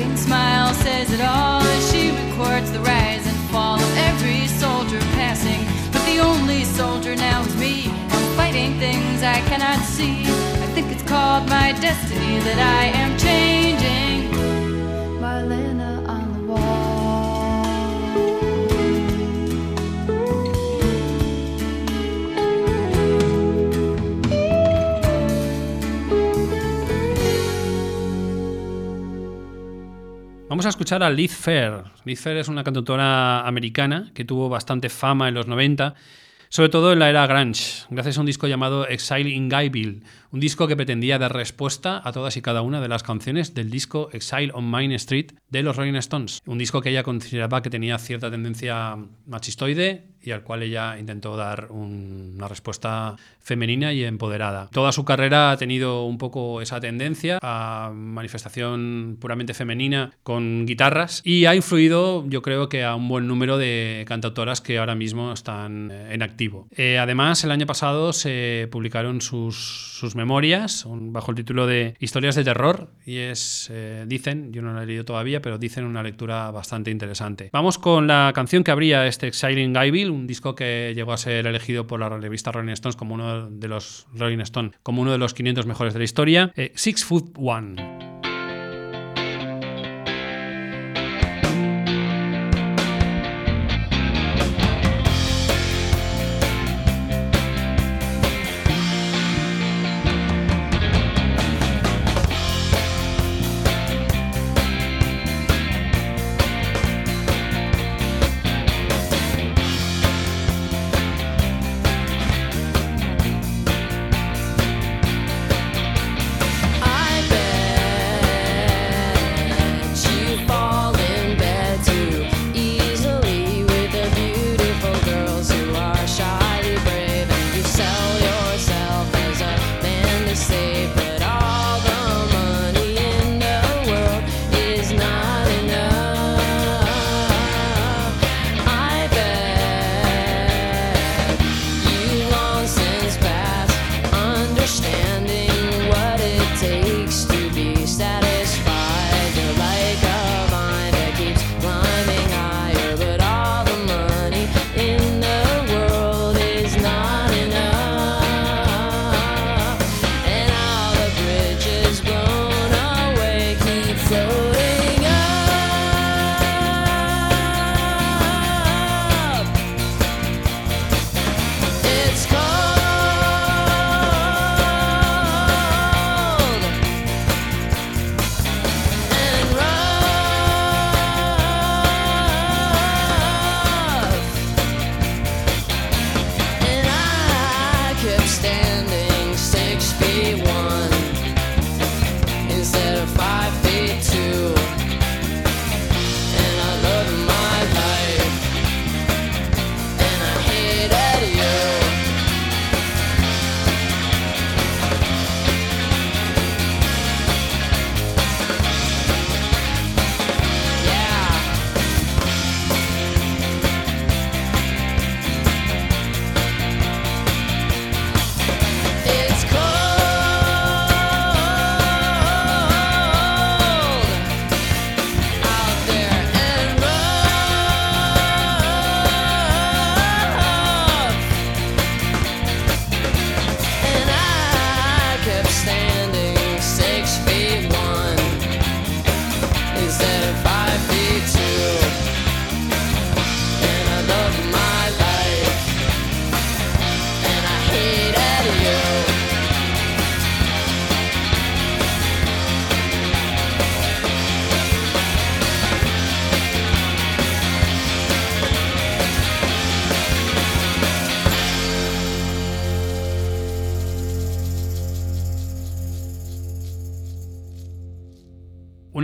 Smile 0.00 0.72
says 0.72 1.12
it 1.12 1.20
all 1.20 1.60
as 1.60 1.92
she 1.92 2.10
records 2.10 2.72
the 2.72 2.80
rise 2.80 3.26
and 3.26 3.36
fall 3.50 3.78
of 3.78 3.96
every 3.98 4.46
soldier 4.46 4.98
passing. 5.18 5.62
But 5.92 6.02
the 6.06 6.20
only 6.20 6.64
soldier 6.64 7.14
now 7.14 7.42
is 7.42 7.54
me. 7.56 7.90
I'm 8.08 8.36
fighting 8.36 8.78
things 8.78 9.22
I 9.22 9.40
cannot 9.48 9.78
see. 9.84 10.22
I 10.64 10.66
think 10.74 10.90
it's 10.90 11.02
called 11.02 11.48
my 11.50 11.72
destiny 11.80 12.38
that 12.40 12.58
I 12.58 12.84
am 12.98 13.18
changing. 13.18 13.59
Vamos 30.60 30.74
a 30.74 30.76
escuchar 30.76 31.02
a 31.02 31.08
Liz 31.08 31.34
Fair. 31.34 31.84
Liz 32.04 32.20
Fair 32.20 32.36
es 32.36 32.48
una 32.48 32.62
cantautora 32.62 33.48
americana 33.48 34.10
que 34.12 34.26
tuvo 34.26 34.50
bastante 34.50 34.90
fama 34.90 35.26
en 35.26 35.32
los 35.32 35.46
90, 35.46 35.94
sobre 36.50 36.68
todo 36.68 36.92
en 36.92 36.98
la 36.98 37.08
era 37.08 37.26
grunge, 37.26 37.86
gracias 37.88 38.18
a 38.18 38.20
un 38.20 38.26
disco 38.26 38.46
llamado 38.46 38.86
Exile 38.86 39.30
in 39.30 39.48
Guyville, 39.48 40.02
un 40.32 40.38
disco 40.38 40.68
que 40.68 40.76
pretendía 40.76 41.18
dar 41.18 41.32
respuesta 41.32 42.02
a 42.04 42.12
todas 42.12 42.36
y 42.36 42.42
cada 42.42 42.60
una 42.60 42.82
de 42.82 42.88
las 42.88 43.02
canciones 43.02 43.54
del 43.54 43.70
disco 43.70 44.10
Exile 44.12 44.50
on 44.52 44.66
Main 44.66 44.92
Street 44.92 45.32
de 45.48 45.62
los 45.62 45.76
Rolling 45.76 45.94
Stones, 45.94 46.42
un 46.44 46.58
disco 46.58 46.82
que 46.82 46.90
ella 46.90 47.04
consideraba 47.04 47.62
que 47.62 47.70
tenía 47.70 47.96
cierta 47.96 48.30
tendencia 48.30 48.98
machistoide 49.24 50.09
y 50.22 50.30
al 50.32 50.42
cual 50.42 50.62
ella 50.62 50.98
intentó 50.98 51.36
dar 51.36 51.68
un- 51.70 52.34
una 52.36 52.48
respuesta 52.48 53.16
femenina 53.42 53.92
y 53.92 54.04
empoderada. 54.04 54.68
Toda 54.72 54.92
su 54.92 55.04
carrera 55.04 55.50
ha 55.50 55.56
tenido 55.56 56.04
un 56.04 56.18
poco 56.18 56.60
esa 56.60 56.78
tendencia 56.80 57.38
a 57.42 57.90
manifestación 57.94 59.16
puramente 59.20 59.54
femenina 59.54 60.12
con 60.22 60.66
guitarras 60.66 61.22
y 61.24 61.46
ha 61.46 61.54
influido 61.54 62.24
yo 62.28 62.42
creo 62.42 62.68
que 62.68 62.84
a 62.84 62.94
un 62.94 63.08
buen 63.08 63.26
número 63.26 63.58
de 63.58 64.04
cantautoras 64.06 64.60
que 64.60 64.78
ahora 64.78 64.94
mismo 64.94 65.32
están 65.32 65.90
eh, 65.90 66.14
en 66.14 66.22
activo. 66.22 66.68
Eh, 66.76 66.98
además 66.98 67.42
el 67.44 67.50
año 67.50 67.66
pasado 67.66 68.12
se 68.12 68.68
publicaron 68.70 69.20
sus, 69.20 69.56
sus 69.98 70.14
memorias 70.14 70.84
un- 70.84 71.12
bajo 71.12 71.30
el 71.32 71.36
título 71.36 71.66
de 71.66 71.94
Historias 71.98 72.34
de 72.36 72.44
Terror 72.44 72.88
y 73.04 73.18
es, 73.18 73.68
eh, 73.72 74.04
dicen, 74.06 74.52
yo 74.52 74.62
no 74.62 74.72
la 74.74 74.82
he 74.82 74.86
leído 74.86 75.04
todavía, 75.04 75.42
pero 75.42 75.58
dicen 75.58 75.84
una 75.84 76.02
lectura 76.02 76.50
bastante 76.50 76.90
interesante. 76.90 77.50
Vamos 77.52 77.78
con 77.78 78.06
la 78.06 78.32
canción 78.34 78.64
que 78.64 78.70
abría 78.70 79.06
este 79.06 79.26
Exciting 79.26 79.72
Guyville, 79.72 80.09
un 80.10 80.26
disco 80.26 80.54
que 80.54 80.92
llegó 80.94 81.12
a 81.12 81.16
ser 81.16 81.46
elegido 81.46 81.86
por 81.86 82.00
la 82.00 82.08
revista 82.08 82.52
Rolling 82.52 82.72
Stones 82.72 82.96
como 82.96 83.14
uno 83.14 83.48
de 83.50 83.68
los 83.68 84.06
Rolling 84.14 84.40
Stone, 84.40 84.72
como 84.82 85.02
uno 85.02 85.12
de 85.12 85.18
los 85.18 85.34
500 85.34 85.66
mejores 85.66 85.92
de 85.92 86.00
la 86.00 86.04
historia. 86.04 86.52
Eh, 86.56 86.72
Six 86.74 87.04
Foot 87.04 87.36
One. 87.36 87.99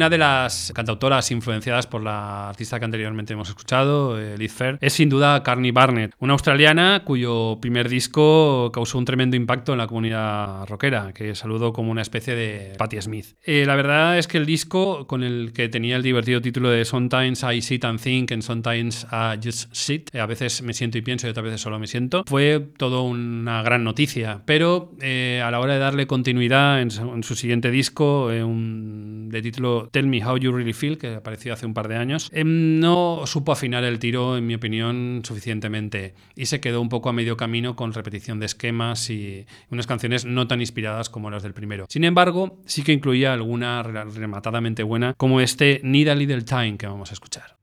De 0.09 0.19
las 0.19 0.73
cantautoras 0.75 1.31
influenciadas 1.33 1.87
por 1.89 2.03
la 2.03 2.49
artista 2.51 2.79
que 2.79 2.85
anteriormente 2.85 3.33
hemos 3.33 3.49
escuchado, 3.49 4.19
eh, 4.21 4.39
Liz 4.39 4.53
Fair, 4.53 4.79
es 4.81 4.93
sin 4.93 5.09
duda 5.09 5.43
Carney 5.43 5.73
Barnett, 5.73 6.13
una 6.21 6.35
australiana 6.35 7.03
cuyo 7.05 7.59
primer 7.61 7.89
disco 7.89 8.71
causó 8.73 8.99
un 8.99 9.05
tremendo 9.05 9.37
impacto 9.37 9.73
en 9.73 9.79
la 9.79 9.87
comunidad 9.89 10.65
rockera, 10.69 11.13
que 11.13 11.35
saludó 11.35 11.73
como 11.73 11.91
una 11.91 12.03
especie 12.03 12.35
de 12.37 12.75
Patti 12.79 13.03
Smith. 13.03 13.27
Eh, 13.43 13.65
la 13.67 13.75
verdad 13.75 14.17
es 14.19 14.29
que 14.29 14.39
el 14.39 14.47
disco, 14.47 15.07
con 15.09 15.25
el 15.25 15.53
que 15.53 15.69
tenía 15.69 15.97
el 15.97 16.03
divertido 16.03 16.41
título 16.41 16.71
de 16.71 16.85
Sometimes 16.85 17.43
I 17.43 17.61
Sit 17.61 17.85
and 17.85 18.01
Think 18.01 18.31
and 18.31 18.43
Sometimes 18.43 19.07
I 19.11 19.39
Just 19.43 19.75
Sit, 19.75 20.15
eh, 20.15 20.21
a 20.21 20.27
veces 20.27 20.63
me 20.63 20.73
siento 20.73 20.99
y 20.99 21.03
pienso 21.03 21.27
y 21.27 21.31
otras 21.31 21.45
veces 21.45 21.61
solo 21.61 21.79
me 21.81 21.89
siento, 21.89 22.23
fue 22.29 22.61
todo 22.79 23.03
una 23.03 23.63
gran 23.63 23.83
noticia, 23.83 24.43
pero 24.47 24.93
a 25.03 25.51
la 25.51 25.59
hora 25.61 25.75
de 25.75 25.81
darle 25.81 26.07
continuidad 26.07 26.81
en 26.81 26.91
su, 26.93 27.03
en 27.13 27.25
su 27.25 27.35
siguiente 27.35 27.71
disco, 27.73 28.27
un- 28.27 29.29
de 29.31 29.43
título 29.43 29.89
Tell 29.97 30.07
Me 30.07 30.23
How 30.23 30.37
You 30.37 30.53
Really 30.53 30.75
Feel, 30.75 30.99
que 30.99 31.15
apareció 31.15 31.55
hace 31.55 31.65
un 31.65 31.73
par 31.73 31.89
de 31.89 31.97
años, 31.97 32.29
em, 32.35 32.79
no 32.81 33.23
supo 33.25 33.51
afinar 33.51 33.83
el 33.83 33.99
tiro, 33.99 34.37
en 34.37 34.47
mi 34.47 34.55
opinión, 34.55 35.23
suficientemente 35.25 36.13
y 36.35 36.45
se 36.45 36.61
quedó 36.61 36.83
un 36.83 36.91
poco 36.91 37.09
a 37.09 37.15
medio 37.15 37.39
camino 37.39 37.77
con 37.77 37.95
repetición 37.95 38.39
de 38.39 38.45
esquemas 38.45 39.09
y 39.09 39.47
unas 39.71 39.87
canciones 39.87 40.27
no 40.27 40.47
tan 40.49 40.61
inspiradas 40.61 41.09
como 41.09 41.31
las 41.31 41.43
del 41.43 41.55
primero. 41.55 41.87
Sin 41.89 42.05
embargo, 42.05 42.59
sí 42.67 42.83
que 42.83 42.93
incluía 42.93 43.33
alguna 43.33 43.83
re- 43.83 44.05
rematadamente 44.05 44.83
buena, 44.83 45.15
como 45.15 45.41
este 45.41 45.81
Need 45.83 46.09
a 46.09 46.15
Little 46.15 46.43
Time 46.43 46.77
que 46.77 46.87
vamos 46.87 47.09
a 47.11 47.15
escuchar. 47.15 47.57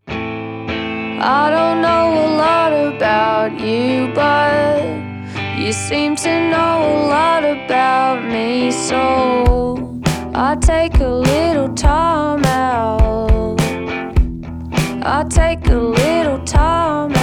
I 10.35 10.55
take 10.55 10.99
a 10.99 11.07
little 11.07 11.71
time 11.75 12.43
out. 12.45 13.61
I 15.05 15.23
take 15.29 15.67
a 15.67 15.75
little 15.77 16.43
time 16.43 17.13
out. 17.13 17.22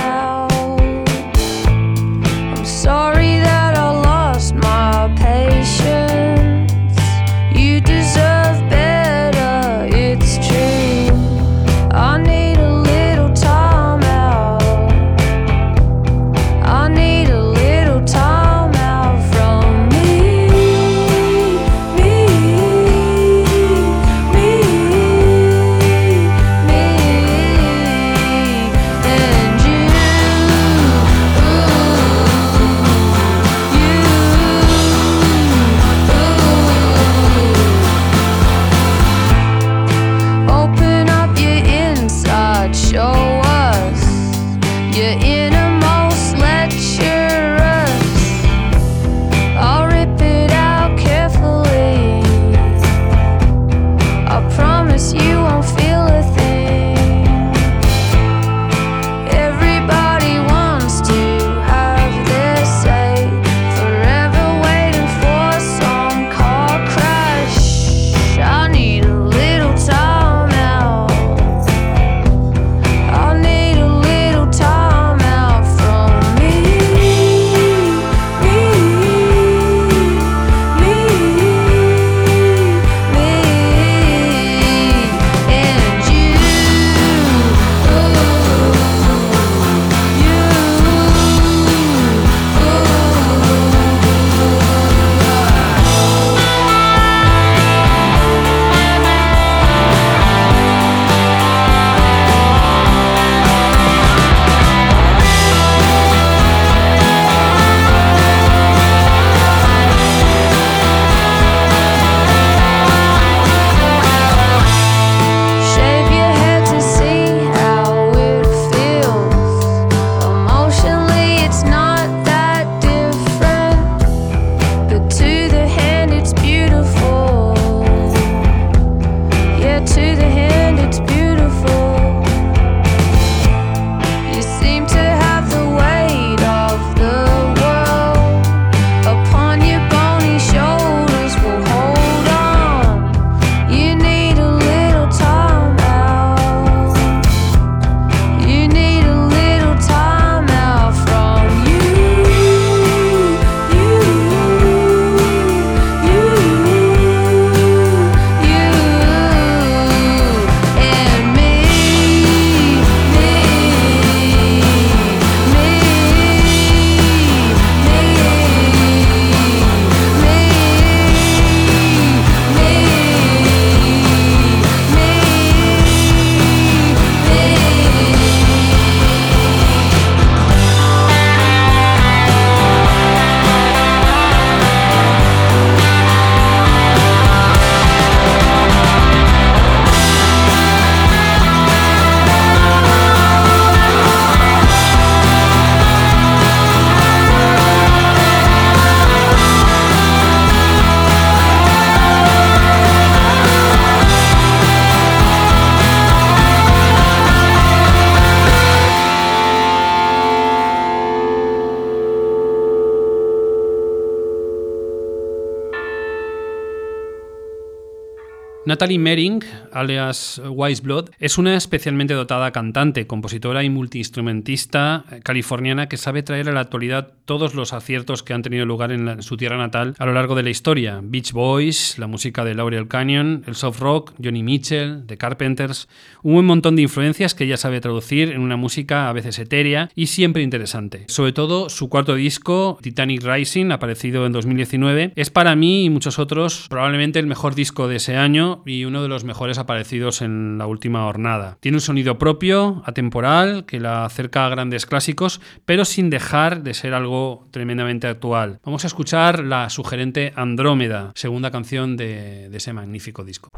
Natalie 218.81 218.99
Mering, 218.99 219.45
alias 219.74 220.41
Wise 220.43 220.81
Blood, 220.81 221.11
es 221.18 221.37
una 221.37 221.55
especialmente 221.55 222.14
dotada 222.14 222.51
cantante, 222.51 223.07
compositora 223.07 223.62
y 223.62 223.68
multiinstrumentista 223.68 225.05
californiana 225.22 225.87
que 225.87 225.99
sabe 225.99 226.22
traer 226.22 226.49
a 226.49 226.53
la 226.53 226.61
actualidad 226.61 227.12
todos 227.24 227.54
los 227.54 227.72
aciertos 227.72 228.22
que 228.22 228.32
han 228.32 228.42
tenido 228.42 228.66
lugar 228.66 228.92
en, 228.92 229.22
su 229.22 229.36
tierra 229.36 229.56
natal 229.56 229.94
a 229.98 230.06
lo 230.06 230.12
largo 230.12 230.34
de 230.34 230.42
la 230.42 230.50
historia. 230.50 231.00
Beach 231.02 231.32
Boys, 231.32 231.98
la 231.98 232.06
música 232.06 232.44
de 232.44 232.54
Laurel 232.54 232.88
Canyon, 232.88 233.44
el 233.46 233.54
soft 233.54 233.80
rock, 233.80 234.12
Johnny 234.22 234.42
Mitchell, 234.42 235.04
The 235.06 235.16
Carpenters, 235.16 235.88
un 236.22 236.34
buen 236.34 236.46
montón 236.46 236.76
de 236.76 236.82
influencias 236.82 237.34
que 237.34 237.44
ella 237.44 237.56
sabe 237.56 237.80
traducir 237.80 238.30
en 238.30 238.40
una 238.40 238.56
música 238.56 239.08
a 239.08 239.12
veces 239.12 239.38
etérea 239.38 239.90
y 239.94 240.06
siempre 240.06 240.42
interesante. 240.42 241.04
Sobre 241.08 241.32
todo 241.32 241.68
su 241.68 241.88
cuarto 241.88 242.14
disco, 242.14 242.78
Titanic 242.82 243.22
Rising, 243.22 243.70
aparecido 243.70 244.26
en 244.26 244.32
2019, 244.32 245.12
es 245.16 245.30
para 245.30 245.56
mí 245.56 245.84
y 245.84 245.90
muchos 245.90 246.18
otros 246.18 246.66
probablemente 246.68 247.18
el 247.18 247.26
mejor 247.26 247.54
disco 247.54 247.88
de 247.88 247.96
ese 247.96 248.16
año 248.16 248.62
y 248.66 248.84
uno 248.84 249.02
de 249.02 249.08
los 249.08 249.24
mejores 249.24 249.58
aparecidos 249.58 250.22
en 250.22 250.58
la 250.58 250.66
última 250.66 251.02
jornada. 251.04 251.58
Tiene 251.60 251.76
un 251.76 251.82
sonido 251.82 252.18
propio, 252.18 252.82
atemporal, 252.84 253.64
que 253.66 253.80
la 253.80 254.04
acerca 254.04 254.46
a 254.46 254.48
grandes 254.48 254.86
clásicos, 254.86 255.40
pero 255.64 255.84
sin 255.84 256.10
dejar 256.10 256.62
de 256.62 256.74
ser 256.74 256.94
algo 256.94 257.19
tremendamente 257.50 258.06
actual. 258.06 258.60
Vamos 258.64 258.84
a 258.84 258.86
escuchar 258.86 259.44
la 259.44 259.70
sugerente 259.70 260.32
Andrómeda, 260.36 261.12
segunda 261.14 261.50
canción 261.50 261.96
de, 261.96 262.48
de 262.48 262.56
ese 262.56 262.72
magnífico 262.72 263.24
disco. 263.24 263.48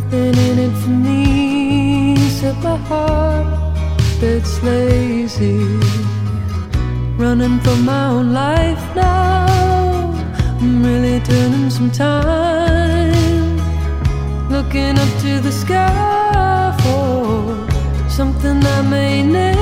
Nothing 0.00 0.34
in 0.48 0.58
it 0.58 0.74
for 0.78 0.88
me 0.88 2.14
except 2.14 2.62
my 2.62 2.76
heart 2.88 3.74
that's 4.18 4.62
lazy. 4.62 5.58
Running 7.18 7.60
for 7.60 7.76
my 7.76 8.06
own 8.08 8.32
life 8.32 8.82
now. 8.96 9.44
I'm 10.58 10.82
really 10.82 11.20
turning 11.20 11.68
some 11.68 11.90
time. 11.90 13.58
Looking 14.48 14.98
up 14.98 15.12
to 15.20 15.38
the 15.40 15.52
sky 15.52 16.74
for 16.82 18.08
something 18.08 18.64
I 18.64 18.80
may 18.80 19.22
never 19.22 19.59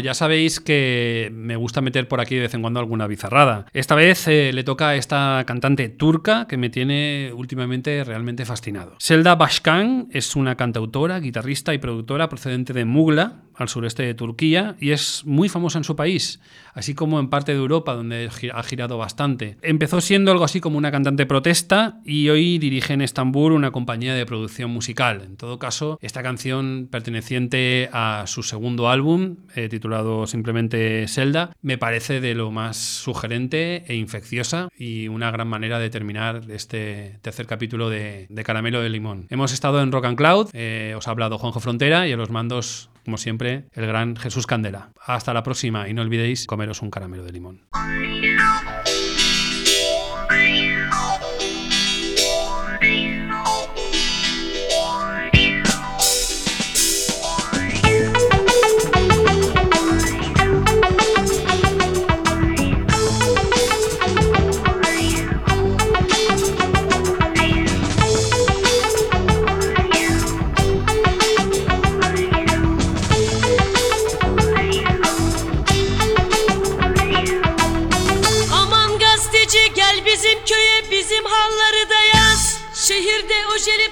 ya 0.00 0.14
sabéis 0.14 0.60
que 0.60 1.30
me 1.32 1.56
gusta 1.56 1.80
meter 1.80 2.08
por 2.08 2.20
aquí 2.20 2.34
de 2.34 2.42
vez 2.42 2.54
en 2.54 2.62
cuando 2.62 2.80
alguna 2.80 3.06
bizarrada. 3.06 3.66
Esta 3.72 3.94
vez 3.94 4.26
eh, 4.28 4.52
le 4.52 4.64
toca 4.64 4.90
a 4.90 4.96
esta 4.96 5.44
cantante 5.46 5.88
turca 5.88 6.46
que 6.48 6.56
me 6.56 6.70
tiene 6.70 7.32
últimamente 7.34 8.04
realmente 8.04 8.44
fascinado. 8.44 8.94
Selda 8.98 9.34
Başkan 9.34 10.08
es 10.10 10.36
una 10.36 10.56
cantautora, 10.56 11.20
guitarrista 11.20 11.74
y 11.74 11.78
productora 11.78 12.28
procedente 12.28 12.72
de 12.72 12.84
Mugla, 12.84 13.42
al 13.60 13.68
sureste 13.68 14.02
de 14.02 14.14
Turquía, 14.14 14.76
y 14.80 14.90
es 14.90 15.22
muy 15.24 15.48
famosa 15.48 15.78
en 15.78 15.84
su 15.84 15.96
país, 15.96 16.40
así 16.74 16.94
como 16.94 17.20
en 17.20 17.28
parte 17.28 17.52
de 17.52 17.58
Europa, 17.58 17.94
donde 17.94 18.28
ha 18.52 18.62
girado 18.62 18.98
bastante. 18.98 19.56
Empezó 19.62 20.00
siendo 20.00 20.32
algo 20.32 20.44
así 20.44 20.60
como 20.60 20.78
una 20.78 20.90
cantante 20.90 21.26
protesta 21.26 22.00
y 22.04 22.28
hoy 22.28 22.58
dirige 22.58 22.94
en 22.94 23.02
Estambul 23.02 23.52
una 23.52 23.70
compañía 23.70 24.14
de 24.14 24.26
producción 24.26 24.70
musical. 24.70 25.22
En 25.24 25.36
todo 25.36 25.58
caso, 25.58 25.98
esta 26.00 26.22
canción 26.22 26.88
perteneciente 26.90 27.88
a 27.92 28.24
su 28.26 28.42
segundo 28.42 28.88
álbum, 28.88 29.36
eh, 29.54 29.68
titulado 29.68 30.26
simplemente 30.26 31.06
Zelda, 31.08 31.54
me 31.62 31.78
parece 31.78 32.20
de 32.20 32.34
lo 32.34 32.50
más 32.50 32.76
sugerente 32.76 33.84
e 33.86 33.94
infecciosa 33.94 34.68
y 34.76 35.08
una 35.08 35.30
gran 35.30 35.48
manera 35.48 35.78
de 35.78 35.90
terminar 35.90 36.42
este 36.48 37.18
tercer 37.22 37.46
capítulo 37.46 37.90
de, 37.90 38.26
de 38.28 38.44
Caramelo 38.44 38.80
de 38.80 38.90
Limón. 38.90 39.26
Hemos 39.30 39.52
estado 39.52 39.82
en 39.82 39.92
Rock 39.92 40.06
and 40.06 40.16
Cloud, 40.16 40.48
eh, 40.52 40.94
os 40.96 41.08
ha 41.08 41.10
hablado 41.10 41.38
Juanjo 41.38 41.60
Frontera 41.60 42.06
y 42.06 42.12
a 42.12 42.16
los 42.16 42.30
mandos, 42.30 42.89
como 43.04 43.18
siempre, 43.18 43.66
el 43.72 43.86
gran 43.86 44.16
Jesús 44.16 44.46
Candela. 44.46 44.92
Hasta 45.00 45.34
la 45.34 45.42
próxima 45.42 45.88
y 45.88 45.94
no 45.94 46.02
olvidéis 46.02 46.46
comeros 46.46 46.82
un 46.82 46.90
caramelo 46.90 47.24
de 47.24 47.32
limón. 47.32 47.68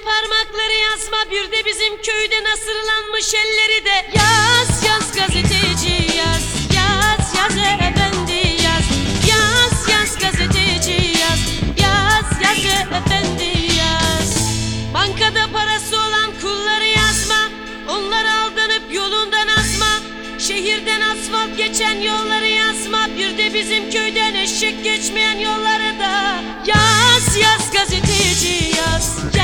Parmakları 0.03 0.73
yazma. 0.73 1.31
Bir 1.31 1.51
de 1.51 1.65
bizim 1.65 2.01
köyde 2.01 2.43
nasırlanmış 2.43 3.33
elleri 3.33 3.85
de. 3.85 4.05
Yaz 4.15 4.83
yaz 4.83 5.15
gazeteci 5.15 6.17
yaz 6.17 6.43
Yaz 6.75 7.35
yaz 7.35 7.57
efendi 7.57 8.63
yaz. 8.63 8.85
Yaz 9.29 9.89
yaz 9.89 10.19
gazeteci 10.19 11.19
yaz 11.21 11.39
Yaz 11.83 12.41
yaz 12.43 12.75
efendi 12.99 13.73
yaz. 13.79 14.49
Bankada 14.93 15.51
parası 15.53 15.95
olan 15.97 16.31
kulları 16.41 16.85
yazma. 16.85 17.41
Onlar 17.89 18.25
aldanıp 18.25 18.83
yolundan 18.93 19.47
asma. 19.47 19.91
Şehirden 20.39 21.01
asfalt 21.01 21.57
geçen 21.57 21.95
yolları 21.95 22.47
yazma. 22.47 23.07
Bir 23.17 23.37
de 23.37 23.53
bizim 23.53 23.91
köyden 23.91 24.35
eşek 24.35 24.83
geçmeyen 24.83 25.37
yolları 25.37 25.99
da. 25.99 26.43
Yaz 26.65 27.37
yaz 27.37 27.71
gazeteci 27.71 28.77
yaz 28.77 29.38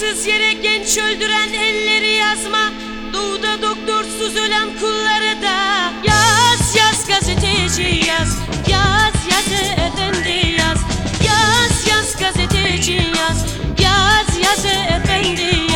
Haksız 0.00 0.26
yere 0.26 0.52
genç 0.52 0.98
öldüren 0.98 1.52
elleri 1.52 2.14
yazma. 2.14 2.72
Doğuda 3.12 3.62
doktorsuz 3.62 4.36
ölen 4.36 4.68
kulları 4.80 5.42
da 5.42 5.92
Yaz 6.04 6.76
yaz 6.76 7.06
gazeteci 7.08 8.06
yaz. 8.08 8.38
Yaz 8.68 9.14
yaz 9.30 9.52
efendi 9.52 10.56
yaz. 10.58 10.78
Yaz 11.26 11.88
yaz 11.88 12.16
gazeteci 12.16 12.92
yaz. 12.92 13.44
Yaz 13.82 14.38
yaz 14.44 14.64
efendi 14.64 15.42
yaz 15.42 15.69